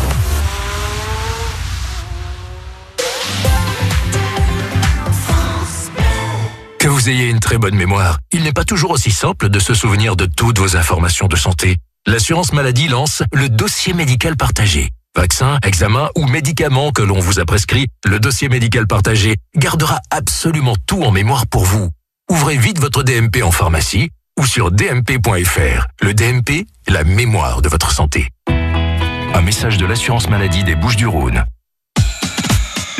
Vous 6.99 7.09
ayez 7.09 7.29
une 7.29 7.39
très 7.39 7.57
bonne 7.57 7.75
mémoire, 7.75 8.19
il 8.33 8.43
n'est 8.43 8.51
pas 8.51 8.65
toujours 8.65 8.91
aussi 8.91 9.11
simple 9.11 9.47
de 9.47 9.59
se 9.59 9.73
souvenir 9.73 10.17
de 10.17 10.25
toutes 10.25 10.59
vos 10.59 10.75
informations 10.75 11.27
de 11.27 11.37
santé. 11.37 11.77
L'assurance 12.05 12.51
maladie 12.51 12.89
lance 12.89 13.23
le 13.31 13.47
dossier 13.47 13.93
médical 13.93 14.35
partagé. 14.35 14.89
Vaccins, 15.15 15.59
examens 15.63 16.09
ou 16.17 16.25
médicaments 16.25 16.91
que 16.91 17.01
l'on 17.01 17.19
vous 17.19 17.39
a 17.39 17.45
prescrits, 17.45 17.87
le 18.05 18.19
dossier 18.19 18.49
médical 18.49 18.85
partagé 18.85 19.37
gardera 19.55 19.99
absolument 20.11 20.75
tout 20.87 21.01
en 21.03 21.11
mémoire 21.11 21.47
pour 21.47 21.63
vous. 21.63 21.89
Ouvrez 22.29 22.57
vite 22.57 22.79
votre 22.79 23.01
DMP 23.01 23.43
en 23.43 23.51
pharmacie 23.51 24.09
ou 24.37 24.45
sur 24.45 24.69
dmp.fr. 24.69 25.87
Le 26.01 26.13
DMP, 26.13 26.67
la 26.89 27.05
mémoire 27.05 27.61
de 27.61 27.69
votre 27.69 27.91
santé. 27.91 28.27
Un 28.49 29.41
message 29.41 29.77
de 29.77 29.85
l'assurance 29.85 30.27
maladie 30.27 30.65
des 30.65 30.75
Bouches-du-Rhône. 30.75 31.45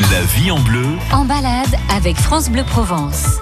La 0.10 0.22
vie 0.22 0.52
en 0.52 0.60
bleu, 0.60 0.88
En 1.12 1.26
balade 1.26 1.76
avec 1.94 2.16
France 2.16 2.50
Bleu 2.50 2.64
Provence. 2.64 3.42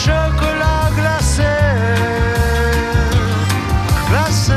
Mes 0.00 0.12
chocolats 0.12 0.90
glacés, 0.96 1.42
glacés. 4.08 4.52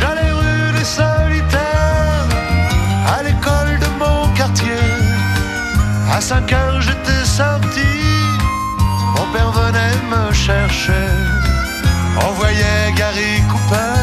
J'allais 0.00 0.32
rue 0.32 0.72
des 0.76 0.84
solitaires, 0.84 2.26
à 3.16 3.22
l'école 3.22 3.78
de 3.78 3.90
mon 3.98 4.28
quartier. 4.34 4.84
À 6.12 6.20
5 6.20 6.52
heures 6.52 6.80
j'étais 6.80 7.24
sorti, 7.24 7.92
mon 9.16 9.26
père 9.32 9.52
venait 9.52 9.98
me 10.10 10.32
chercher. 10.32 11.08
On 12.26 12.32
voyait 12.32 12.92
Gary 12.96 13.42
Cooper 13.50 14.02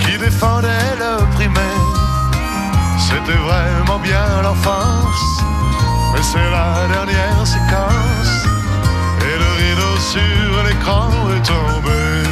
qui 0.00 0.18
défendait 0.18 0.94
le 0.98 1.24
primaire. 1.34 1.86
C'était 2.98 3.38
vraiment 3.38 3.98
bien 3.98 4.42
l'enfance, 4.42 5.29
mais 6.12 6.22
c'est 6.22 6.50
la 6.50 6.88
dernière 6.88 7.46
séquence. 7.46 8.46
Et 9.20 9.36
le 9.42 9.50
rideau 9.60 9.96
sur 9.98 10.62
l'écran 10.64 11.10
est 11.36 11.46
tombé. 11.46 12.29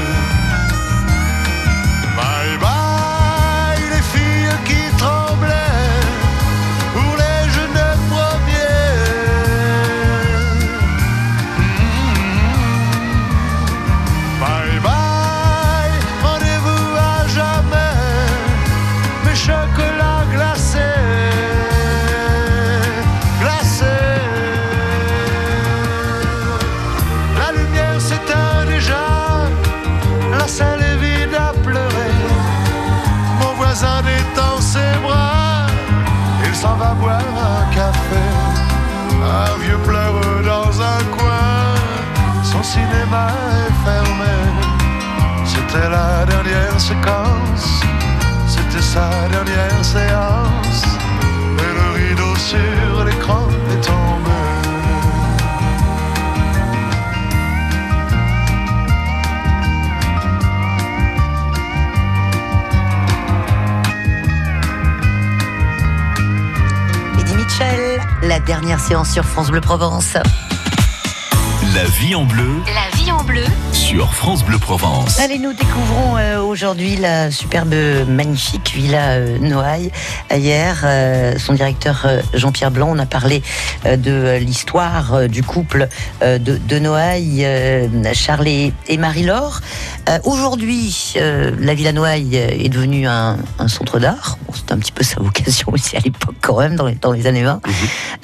Sa 49.18 49.28
dernière 49.28 49.84
séance. 49.84 50.82
Et 51.64 51.72
le 51.78 51.88
rideau 51.98 52.36
sur 52.36 53.04
l'écran 53.04 53.48
est 53.72 53.80
tombé. 53.80 54.30
Eddie 67.18 67.34
Mitchell, 67.34 68.00
la 68.22 68.40
dernière 68.40 68.80
séance 68.80 69.10
sur 69.10 69.24
France 69.24 69.50
Bleu 69.50 69.60
Provence. 69.60 70.14
La 71.74 71.84
vie 71.84 72.14
en 72.14 72.24
bleu 72.24 72.62
La 72.66 72.96
vie 72.96 72.97
en 73.18 73.24
bleu 73.24 73.42
sur 73.72 74.12
France 74.14 74.44
Bleu 74.44 74.58
Provence. 74.58 75.18
Allez, 75.18 75.38
nous 75.38 75.52
découvrons 75.52 76.16
euh, 76.16 76.40
aujourd'hui 76.40 76.96
la 76.96 77.30
superbe, 77.30 77.74
magnifique 78.06 78.72
villa 78.74 79.12
euh, 79.12 79.38
Noailles. 79.38 79.90
Hier, 80.30 80.82
euh, 80.84 81.38
son 81.38 81.54
directeur 81.54 82.02
euh, 82.04 82.20
Jean-Pierre 82.34 82.70
Blanc, 82.70 82.88
on 82.90 82.98
a 82.98 83.06
parlé 83.06 83.42
euh, 83.86 83.96
de 83.96 84.10
euh, 84.10 84.38
l'histoire 84.38 85.14
euh, 85.14 85.26
du 85.26 85.42
couple 85.42 85.88
euh, 86.22 86.38
de, 86.38 86.58
de 86.58 86.78
Noailles, 86.78 87.44
euh, 87.44 87.88
Charles 88.14 88.48
et, 88.48 88.72
et 88.88 88.98
Marie-Laure. 88.98 89.60
Euh, 90.08 90.18
aujourd'hui, 90.24 91.14
euh, 91.16 91.50
la 91.58 91.74
villa 91.74 91.92
Noailles 91.92 92.36
est 92.36 92.68
devenue 92.68 93.06
un, 93.06 93.38
un 93.58 93.68
centre 93.68 93.98
d'art. 93.98 94.38
C'était 94.54 94.72
un 94.72 94.78
petit 94.78 94.92
peu 94.92 95.04
sa 95.04 95.20
vocation 95.20 95.68
aussi 95.72 95.96
à 95.96 96.00
l'époque 96.00 96.34
quand 96.40 96.58
même, 96.58 96.76
dans 96.76 96.86
les, 96.86 96.94
dans 96.94 97.12
les 97.12 97.26
années 97.26 97.42
20. 97.42 97.60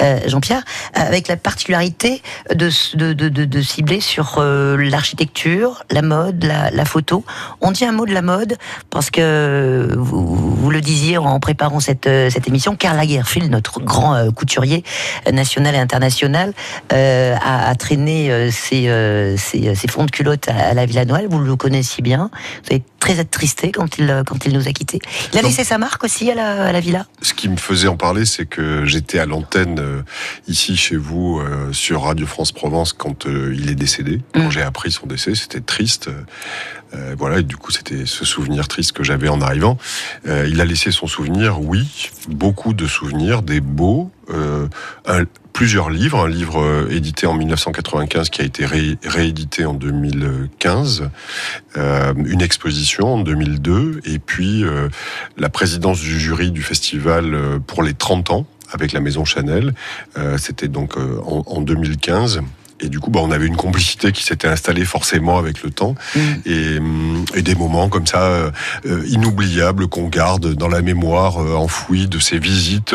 Euh, 0.02 0.20
Jean-Pierre, 0.26 0.62
avec 0.94 1.28
la 1.28 1.36
particularité 1.36 2.22
de, 2.54 2.68
de, 2.96 3.28
de, 3.28 3.62
cibler 3.62 4.00
sur 4.00 4.36
euh, 4.38 4.76
l'architecture, 4.76 5.84
la 5.90 6.02
mode, 6.02 6.44
la, 6.44 6.70
la 6.70 6.84
photo. 6.84 7.24
On 7.60 7.70
dit 7.70 7.84
un 7.84 7.92
mot 7.92 8.06
de 8.06 8.12
la 8.12 8.22
mode 8.22 8.56
parce 8.90 9.10
que 9.10 9.94
vous, 9.96 10.34
vous 10.34 10.70
le 10.70 10.80
disiez 10.80 11.18
en 11.18 11.40
préparant 11.40 11.80
cette, 11.80 12.06
euh, 12.06 12.30
cette 12.30 12.48
émission, 12.48 12.76
Karl 12.76 12.96
Lagerfeld, 12.96 13.50
notre 13.50 13.80
grand 13.80 14.14
euh, 14.14 14.30
couturier 14.30 14.84
national 15.32 15.74
et 15.74 15.78
international, 15.78 16.52
a, 16.90 17.68
a 17.68 17.74
traîné 17.74 18.50
ses, 18.50 18.88
ses, 19.36 19.74
ses 19.74 19.88
fonds 19.88 20.04
de 20.04 20.10
culotte 20.10 20.48
à, 20.48 20.70
à 20.70 20.74
la 20.74 20.86
Villa 20.86 21.04
Noël. 21.04 21.26
Vous 21.28 21.38
le 21.38 21.56
connaissiez 21.56 22.02
bien. 22.02 22.30
Vous 22.64 22.74
avez 22.74 22.82
très 23.00 23.18
attristé 23.20 23.72
quand 23.72 23.98
il, 23.98 24.22
quand 24.26 24.46
il 24.46 24.52
nous 24.52 24.68
a 24.68 24.72
quittés. 24.72 24.98
Il 25.32 25.38
a 25.38 25.42
laissé 25.42 25.64
sa 25.64 25.78
marque 25.78 26.04
aussi 26.04 26.13
à 26.22 26.34
la, 26.34 26.64
à 26.66 26.72
la 26.72 26.80
Villa. 26.80 27.06
Ce 27.22 27.34
qui 27.34 27.48
me 27.48 27.56
faisait 27.56 27.88
en 27.88 27.96
parler, 27.96 28.24
c'est 28.24 28.46
que 28.46 28.84
j'étais 28.84 29.18
à 29.18 29.26
l'antenne 29.26 29.78
euh, 29.80 30.02
ici 30.48 30.76
chez 30.76 30.96
vous 30.96 31.40
euh, 31.40 31.72
sur 31.72 32.02
Radio 32.02 32.26
France 32.26 32.52
Provence 32.52 32.92
quand 32.92 33.26
euh, 33.26 33.54
il 33.56 33.68
est 33.70 33.74
décédé. 33.74 34.20
Quand 34.32 34.46
Mm. 34.46 34.50
j'ai 34.50 34.62
appris 34.62 34.92
son 34.92 35.06
décès, 35.06 35.34
c'était 35.34 35.60
triste. 35.60 36.08
Voilà, 37.18 37.40
et 37.40 37.42
du 37.42 37.56
coup, 37.56 37.72
c'était 37.72 38.06
ce 38.06 38.24
souvenir 38.24 38.68
triste 38.68 38.92
que 38.92 39.02
j'avais 39.02 39.28
en 39.28 39.40
arrivant. 39.40 39.76
Il 40.26 40.60
a 40.60 40.64
laissé 40.64 40.92
son 40.92 41.08
souvenir, 41.08 41.60
oui, 41.60 41.88
beaucoup 42.28 42.72
de 42.72 42.86
souvenirs, 42.86 43.42
des 43.42 43.60
beaux, 43.60 44.12
un- 44.28 45.24
plusieurs 45.52 45.88
livres, 45.88 46.18
un 46.24 46.28
livre 46.28 46.60
euh, 46.60 46.88
édité 46.90 47.26
en 47.28 47.34
1995 47.34 48.28
qui 48.28 48.42
a 48.42 48.44
été 48.44 48.66
ré- 48.66 48.98
réédité 49.04 49.64
en 49.66 49.74
2015, 49.74 51.10
euh, 51.76 52.12
une 52.16 52.42
exposition 52.42 53.14
en 53.14 53.18
2002, 53.20 54.00
et 54.04 54.18
puis 54.18 54.64
euh, 54.64 54.88
la 55.36 55.48
présidence 55.48 56.00
du 56.00 56.18
jury 56.18 56.50
du 56.50 56.62
festival 56.62 57.34
euh, 57.34 57.58
pour 57.64 57.82
les 57.84 57.94
30 57.94 58.30
ans 58.30 58.46
avec 58.72 58.92
la 58.92 58.98
maison 59.00 59.24
Chanel. 59.24 59.74
Euh, 60.18 60.38
C'était 60.38 60.66
donc 60.68 60.96
euh, 60.96 61.20
en 61.24 61.60
2015. 61.60 62.40
Et 62.80 62.88
du 62.88 62.98
coup, 63.00 63.10
bah, 63.10 63.20
on 63.22 63.30
avait 63.30 63.46
une 63.46 63.56
complicité 63.56 64.10
qui 64.12 64.24
s'était 64.24 64.48
installée 64.48 64.84
forcément 64.84 65.38
avec 65.38 65.62
le 65.62 65.70
temps 65.70 65.94
et, 66.44 66.78
hum, 66.78 67.24
et 67.34 67.42
des 67.42 67.54
moments 67.54 67.88
comme 67.88 68.06
ça 68.06 68.22
euh, 68.22 68.50
euh, 68.86 69.04
inoubliables 69.06 69.86
qu'on 69.86 70.08
garde 70.08 70.54
dans 70.54 70.68
la 70.68 70.82
mémoire 70.82 71.40
euh, 71.40 71.54
enfouis 71.54 72.08
de 72.08 72.18
ces 72.18 72.38
visites. 72.38 72.94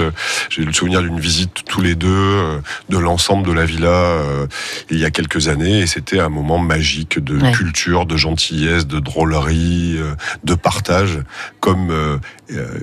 J'ai 0.50 0.66
le 0.66 0.74
souvenir 0.74 1.02
d'une 1.02 1.20
visite 1.20 1.64
tous 1.68 1.82
les 1.82 1.96
deux 1.96 2.08
euh, 2.10 2.60
de 2.90 2.98
l'ensemble 2.98 3.48
de 3.48 3.54
la 3.54 3.66
villa 3.66 3.88
euh, 3.88 4.48
il 4.92 5.00
y 5.00 5.06
a 5.06 5.12
quelques 5.12 5.48
années 5.48 5.80
et 5.80 5.88
c'était 5.88 6.20
un 6.20 6.30
moment 6.30 6.60
magique 6.60 7.18
de 7.24 7.40
Ouais. 7.40 7.54
culture, 7.54 8.06
de 8.06 8.18
gentillesse, 8.18 8.86
de 8.86 9.00
drôlerie, 9.00 9.96
euh, 9.98 10.14
de 10.44 10.56
partage, 10.56 11.20
comme 11.62 12.20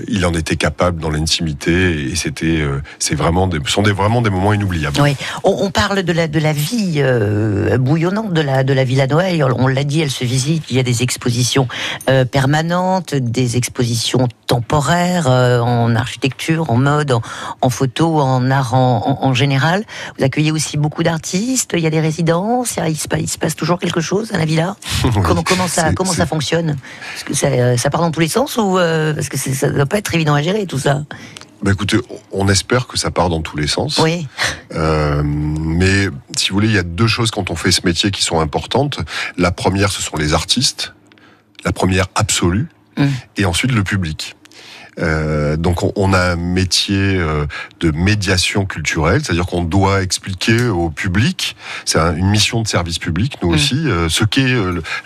il 0.08 0.24
en 0.24 0.32
était 0.32 0.56
capable 0.56 1.00
dans 1.00 1.10
l'intimité 1.10 2.08
et 2.10 2.14
c'était 2.14 2.60
euh, 2.60 2.80
c'est 2.98 3.14
vraiment 3.16 3.46
des, 3.48 3.58
ce 3.66 3.70
sont 3.72 3.82
des, 3.82 3.92
vraiment 3.92 4.22
des 4.22 4.30
moments 4.30 4.52
inoubliables. 4.54 4.98
Oui, 5.00 5.16
on, 5.44 5.56
on 5.60 5.70
parle 5.70 6.02
de 6.04 6.12
la, 6.12 6.28
de 6.28 6.38
la 6.38 6.52
vie 6.52 6.85
euh, 6.96 7.76
bouillonnante 7.78 8.32
de 8.32 8.40
la, 8.40 8.64
de 8.64 8.72
la 8.72 8.84
Villa 8.84 9.06
Noël. 9.06 9.44
On 9.56 9.66
l'a 9.66 9.84
dit, 9.84 10.00
elle 10.00 10.10
se 10.10 10.24
visite. 10.24 10.64
Il 10.70 10.76
y 10.76 10.78
a 10.78 10.82
des 10.82 11.02
expositions 11.02 11.68
euh, 12.08 12.24
permanentes, 12.24 13.14
des 13.14 13.56
expositions 13.56 14.28
temporaires 14.46 15.26
euh, 15.28 15.60
en 15.60 15.94
architecture, 15.96 16.70
en 16.70 16.76
mode, 16.76 17.12
en, 17.12 17.22
en 17.60 17.70
photo, 17.70 18.20
en 18.20 18.50
art 18.50 18.74
en, 18.74 19.18
en- 19.22 19.26
en 19.26 19.34
général. 19.34 19.84
Vous 20.18 20.24
accueillez 20.24 20.52
aussi 20.52 20.76
beaucoup 20.76 21.02
d'artistes. 21.02 21.72
Il 21.74 21.80
y 21.80 21.86
a 21.86 21.90
des 21.90 22.00
résidences. 22.00 22.76
Il, 22.86 22.96
se, 22.96 23.08
passe, 23.08 23.20
il 23.20 23.28
se 23.28 23.38
passe 23.38 23.56
toujours 23.56 23.78
quelque 23.78 24.00
chose 24.00 24.32
à 24.32 24.38
la 24.38 24.44
Villa. 24.44 24.76
comment, 25.24 25.42
comment 25.42 25.68
ça, 25.68 25.92
comment 25.92 26.12
ça 26.12 26.26
fonctionne? 26.26 26.76
Est-ce 27.16 27.24
que 27.24 27.34
ça, 27.34 27.76
ça 27.76 27.90
part 27.90 28.00
dans 28.00 28.10
tous 28.10 28.20
les 28.20 28.28
sens 28.28 28.56
ou 28.56 28.74
parce 29.14 29.28
que 29.28 29.36
ça 29.36 29.68
doit 29.70 29.86
pas 29.86 29.98
être 29.98 30.14
évident 30.14 30.34
à 30.34 30.42
gérer 30.42 30.66
tout 30.66 30.78
ça? 30.78 31.02
Bah 31.62 31.72
écoutez, 31.72 31.96
on 32.32 32.48
espère 32.48 32.86
que 32.86 32.98
ça 32.98 33.10
part 33.10 33.30
dans 33.30 33.40
tous 33.40 33.56
les 33.56 33.66
sens. 33.66 33.98
Oui. 33.98 34.28
Euh, 34.74 35.22
mais 35.24 36.08
si 36.46 36.50
vous 36.50 36.58
voulez, 36.58 36.68
il 36.68 36.74
y 36.74 36.78
a 36.78 36.84
deux 36.84 37.08
choses 37.08 37.32
quand 37.32 37.50
on 37.50 37.56
fait 37.56 37.72
ce 37.72 37.80
métier 37.84 38.12
qui 38.12 38.22
sont 38.22 38.38
importantes. 38.38 39.00
La 39.36 39.50
première, 39.50 39.90
ce 39.90 40.00
sont 40.00 40.16
les 40.16 40.32
artistes. 40.32 40.94
La 41.64 41.72
première 41.72 42.06
absolue. 42.14 42.68
Mm. 42.96 43.06
Et 43.36 43.44
ensuite, 43.44 43.72
le 43.72 43.82
public. 43.82 44.36
Euh, 44.98 45.56
donc 45.56 45.82
on, 45.82 45.92
on, 45.96 46.12
a 46.14 46.32
un 46.32 46.36
métier 46.36 46.96
euh, 46.96 47.44
de 47.80 47.90
médiation 47.90 48.64
culturelle, 48.64 49.20
c'est-à-dire 49.22 49.44
qu'on 49.46 49.62
doit 49.62 50.02
expliquer 50.02 50.68
au 50.68 50.88
public, 50.90 51.54
c'est 51.84 51.98
un, 51.98 52.14
une 52.16 52.28
mission 52.30 52.62
de 52.62 52.66
service 52.68 52.98
public, 52.98 53.36
nous 53.42 53.50
Mm. 53.50 53.54
aussi, 53.54 53.74
euh, 53.88 54.08
ce 54.08 54.24
qu'est 54.24 54.54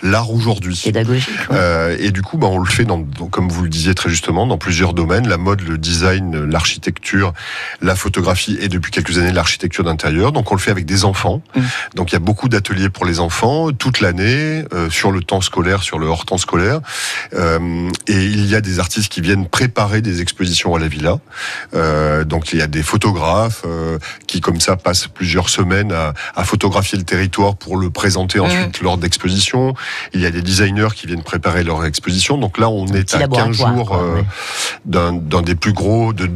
l'art 0.01 0.31
aujourd'hui. 0.31 0.79
Pédagogique. 0.83 1.29
ouais. 1.49 1.57
Euh, 1.57 1.97
et 1.99 2.11
du 2.11 2.21
coup, 2.21 2.37
bah, 2.37 2.47
on 2.47 2.59
le 2.59 2.65
fait, 2.69 2.85
dans, 2.85 2.99
dans- 2.99 3.27
comme 3.27 3.49
vous 3.49 3.63
le 3.63 3.69
disiez 3.69 3.93
très 3.93 4.09
justement, 4.09 4.47
dans 4.47 4.57
plusieurs 4.57 4.93
domaines 4.93 5.27
la 5.27 5.37
mode, 5.37 5.61
le 5.61 5.77
design, 5.77 6.45
l'architecture, 6.45 7.33
la 7.81 7.95
photographie 7.95 8.57
et 8.61 8.69
depuis 8.69 8.91
quelques 8.91 9.17
années 9.17 9.33
l'architecture 9.33 9.83
d'intérieur. 9.83 10.31
Donc, 10.31 10.51
on 10.51 10.55
le 10.55 10.61
fait 10.61 10.71
avec 10.71 10.85
des 10.85 11.03
enfants. 11.03 11.41
Mm. 11.55 11.61
Donc, 11.95 12.11
il 12.11 12.13
y 12.13 12.15
a 12.15 12.19
beaucoup 12.19 12.47
d'ateliers 12.47 12.89
pour 12.89 13.05
les 13.05 13.19
enfants 13.19 13.71
toute 13.73 13.99
l'année, 13.99 14.63
euh, 14.73 14.89
sur 14.89 15.11
le 15.11 15.21
temps 15.21 15.41
scolaire, 15.41 15.83
sur 15.83 15.99
le 15.99 16.07
hors 16.07 16.25
temps 16.25 16.37
scolaire. 16.37 16.79
Euh, 17.33 17.89
et 18.07 18.23
il 18.25 18.45
y 18.47 18.55
a 18.55 18.61
des 18.61 18.79
artistes 18.79 19.11
qui 19.11 19.19
viennent 19.19 19.47
préparer 19.47 19.80
des 19.89 20.21
expositions 20.21 20.75
à 20.75 20.79
la 20.79 20.87
villa. 20.87 21.19
Euh, 21.73 22.23
donc, 22.23 22.53
il 22.53 22.59
y 22.59 22.61
a 22.61 22.67
des 22.67 22.83
photographes 22.83 23.63
euh, 23.65 23.97
qui, 24.27 24.41
comme 24.41 24.59
ça, 24.59 24.75
passent 24.75 25.07
plusieurs 25.07 25.49
semaines 25.49 25.91
à, 25.91 26.13
à 26.35 26.43
photographier 26.43 26.97
le 26.97 27.03
territoire 27.03 27.55
pour 27.55 27.77
le 27.77 27.89
présenter 27.89 28.39
ensuite 28.39 28.81
lors 28.81 28.97
d'expositions. 28.97 29.73
Il 30.13 30.21
y 30.21 30.25
a 30.25 30.31
des 30.31 30.41
designers 30.41 30.89
qui 30.95 31.07
viennent 31.07 31.23
préparer 31.23 31.63
leur 31.63 31.83
exposition. 31.85 32.37
Donc 32.37 32.57
là, 32.57 32.69
on 32.69 32.87
est 32.87 33.13
à 33.13 33.19
15 33.27 33.59
laboratoire, 33.59 33.75
jours 33.75 33.95
euh, 33.95 34.15
ouais. 34.15 34.23
d'un 34.85 35.41
des 35.41 35.55
plus 35.55 35.73
gros, 35.73 36.13
de, 36.13 36.29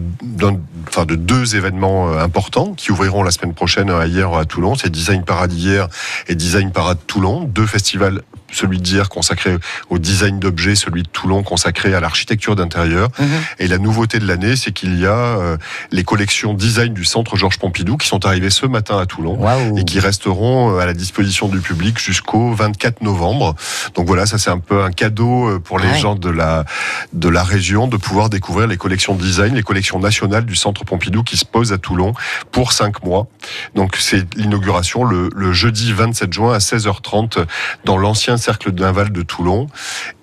enfin 0.87 1.05
de 1.05 1.15
deux 1.15 1.55
événements 1.55 2.11
importants 2.17 2.73
qui 2.73 2.91
ouvriront 2.91 3.23
la 3.23 3.31
semaine 3.31 3.53
prochaine 3.53 3.93
hier 4.07 4.33
à 4.33 4.45
Toulon. 4.45 4.75
C'est 4.75 4.89
Design 4.89 5.23
Parade 5.23 5.53
hier 5.53 5.87
et 6.27 6.35
Design 6.35 6.71
Parade 6.71 6.97
Toulon, 7.07 7.43
deux 7.43 7.67
festivals. 7.67 8.21
Celui 8.55 8.79
d'hier 8.79 9.09
consacré 9.09 9.57
au 9.89 9.99
design 9.99 10.39
d'objets, 10.39 10.75
celui 10.75 11.03
de 11.03 11.09
Toulon 11.09 11.43
consacré 11.43 11.93
à 11.93 11.99
l'architecture 11.99 12.55
d'intérieur. 12.55 13.09
Mhm. 13.19 13.27
Et 13.59 13.67
la 13.67 13.77
nouveauté 13.77 14.19
de 14.19 14.25
l'année, 14.27 14.55
c'est 14.55 14.71
qu'il 14.71 14.99
y 14.99 15.05
a 15.05 15.11
euh, 15.11 15.57
les 15.91 16.03
collections 16.03 16.53
design 16.53 16.93
du 16.93 17.03
Centre 17.05 17.35
Georges 17.35 17.59
Pompidou 17.59 17.97
qui 17.97 18.07
sont 18.07 18.25
arrivées 18.25 18.49
ce 18.49 18.65
matin 18.65 18.97
à 18.97 19.05
Toulon 19.05 19.37
et 19.77 19.83
qui 19.83 19.99
resteront 19.99 20.75
euh, 20.75 20.79
à 20.79 20.85
la 20.85 20.93
disposition 20.93 21.47
du 21.49 21.59
public 21.59 21.99
jusqu'au 21.99 22.51
24 22.53 23.01
novembre. 23.01 23.55
Donc 23.95 24.07
voilà, 24.07 24.25
ça 24.25 24.37
c'est 24.37 24.49
un 24.51 24.59
peu 24.59 24.83
un 24.83 24.91
cadeau 24.91 25.47
euh, 25.49 25.59
pour 25.59 25.79
les 25.79 25.85
Ouais. 25.85 25.99
gens 25.99 26.15
de 26.15 26.29
la 26.29 26.65
de 27.13 27.29
la 27.29 27.43
région 27.43 27.87
de 27.87 27.97
pouvoir 27.97 28.29
découvrir 28.29 28.67
les 28.67 28.77
collections 28.77 29.15
de 29.15 29.21
design, 29.21 29.53
les 29.55 29.63
collections 29.63 29.99
nationales 29.99 30.45
du 30.45 30.55
Centre 30.55 30.83
Pompidou 30.85 31.23
qui 31.23 31.37
se 31.37 31.45
posent 31.45 31.73
à 31.73 31.77
Toulon 31.77 32.13
pour 32.51 32.71
cinq 32.71 33.03
mois. 33.03 33.27
Donc 33.75 33.97
c'est 33.99 34.25
l'inauguration 34.35 35.03
le, 35.03 35.29
le 35.35 35.53
jeudi 35.53 35.93
27 35.93 36.33
juin 36.33 36.53
à 36.53 36.57
16h30 36.59 37.45
dans 37.85 37.97
l'ancien 37.97 38.37
cercle 38.45 38.71
naval 38.71 39.11
de 39.11 39.23
Toulon. 39.23 39.67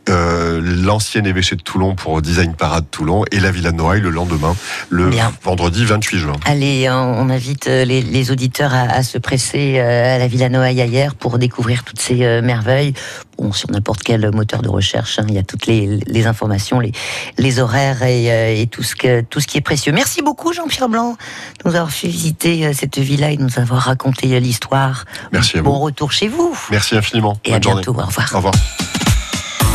Euh, 0.08 0.60
l'ancien 0.82 1.24
évêché 1.24 1.54
de 1.54 1.62
Toulon 1.62 1.94
pour 1.94 2.20
Design 2.22 2.54
Parade 2.54 2.86
Toulon 2.90 3.24
et 3.30 3.38
la 3.38 3.52
Villa 3.52 3.70
de 3.70 3.76
Noailles 3.76 4.00
le 4.00 4.10
lendemain, 4.10 4.56
le 4.90 5.08
Bien. 5.10 5.32
vendredi 5.44 5.84
28 5.84 6.18
juin. 6.18 6.32
Allez, 6.44 6.90
on 6.90 7.22
on 7.22 7.30
invite 7.30 7.68
euh, 7.68 7.84
les, 7.84 8.02
les 8.02 8.30
auditeurs 8.32 8.74
à, 8.74 8.80
à 8.82 9.02
se 9.04 9.16
presser 9.18 9.74
euh, 9.78 10.16
à 10.16 10.18
la 10.18 10.26
Villa 10.26 10.48
Noailles 10.48 10.82
hier 10.88 11.14
pour 11.14 11.38
découvrir 11.38 11.84
toutes 11.84 12.00
ces 12.00 12.24
euh, 12.24 12.42
merveilles. 12.42 12.94
Bon, 13.38 13.52
sur 13.52 13.70
n'importe 13.70 14.02
quel 14.02 14.28
moteur 14.34 14.60
de 14.62 14.68
recherche, 14.68 15.18
hein, 15.20 15.24
il 15.28 15.34
y 15.34 15.38
a 15.38 15.42
toutes 15.44 15.66
les, 15.66 15.98
les 16.06 16.26
informations, 16.26 16.80
les, 16.80 16.92
les 17.38 17.60
horaires 17.60 18.02
et, 18.02 18.60
et 18.60 18.66
tout, 18.66 18.82
ce 18.82 18.96
que, 18.96 19.20
tout 19.20 19.38
ce 19.40 19.46
qui 19.46 19.58
est 19.58 19.62
précieux. 19.62 19.92
Merci 19.92 20.20
beaucoup 20.22 20.52
Jean-Pierre 20.52 20.88
Blanc 20.88 21.16
de 21.64 21.68
nous 21.70 21.76
avoir 21.76 21.90
fait 21.92 22.08
visiter 22.08 22.72
cette 22.74 22.98
villa 22.98 23.30
et 23.30 23.36
de 23.36 23.42
nous 23.42 23.58
avoir 23.58 23.82
raconté 23.82 24.38
l'histoire. 24.40 25.04
Merci 25.32 25.58
à 25.58 25.62
Bon 25.62 25.74
vous. 25.74 25.78
retour 25.78 26.10
chez 26.12 26.28
vous. 26.28 26.56
Merci 26.70 26.96
infiniment. 26.96 27.38
Et 27.44 27.50
Bonne 27.50 27.58
à 27.58 27.62
journée. 27.62 27.82
bientôt. 27.82 28.00
Au 28.00 28.06
revoir. 28.06 28.30
Au 28.32 28.36
revoir. 28.36 28.54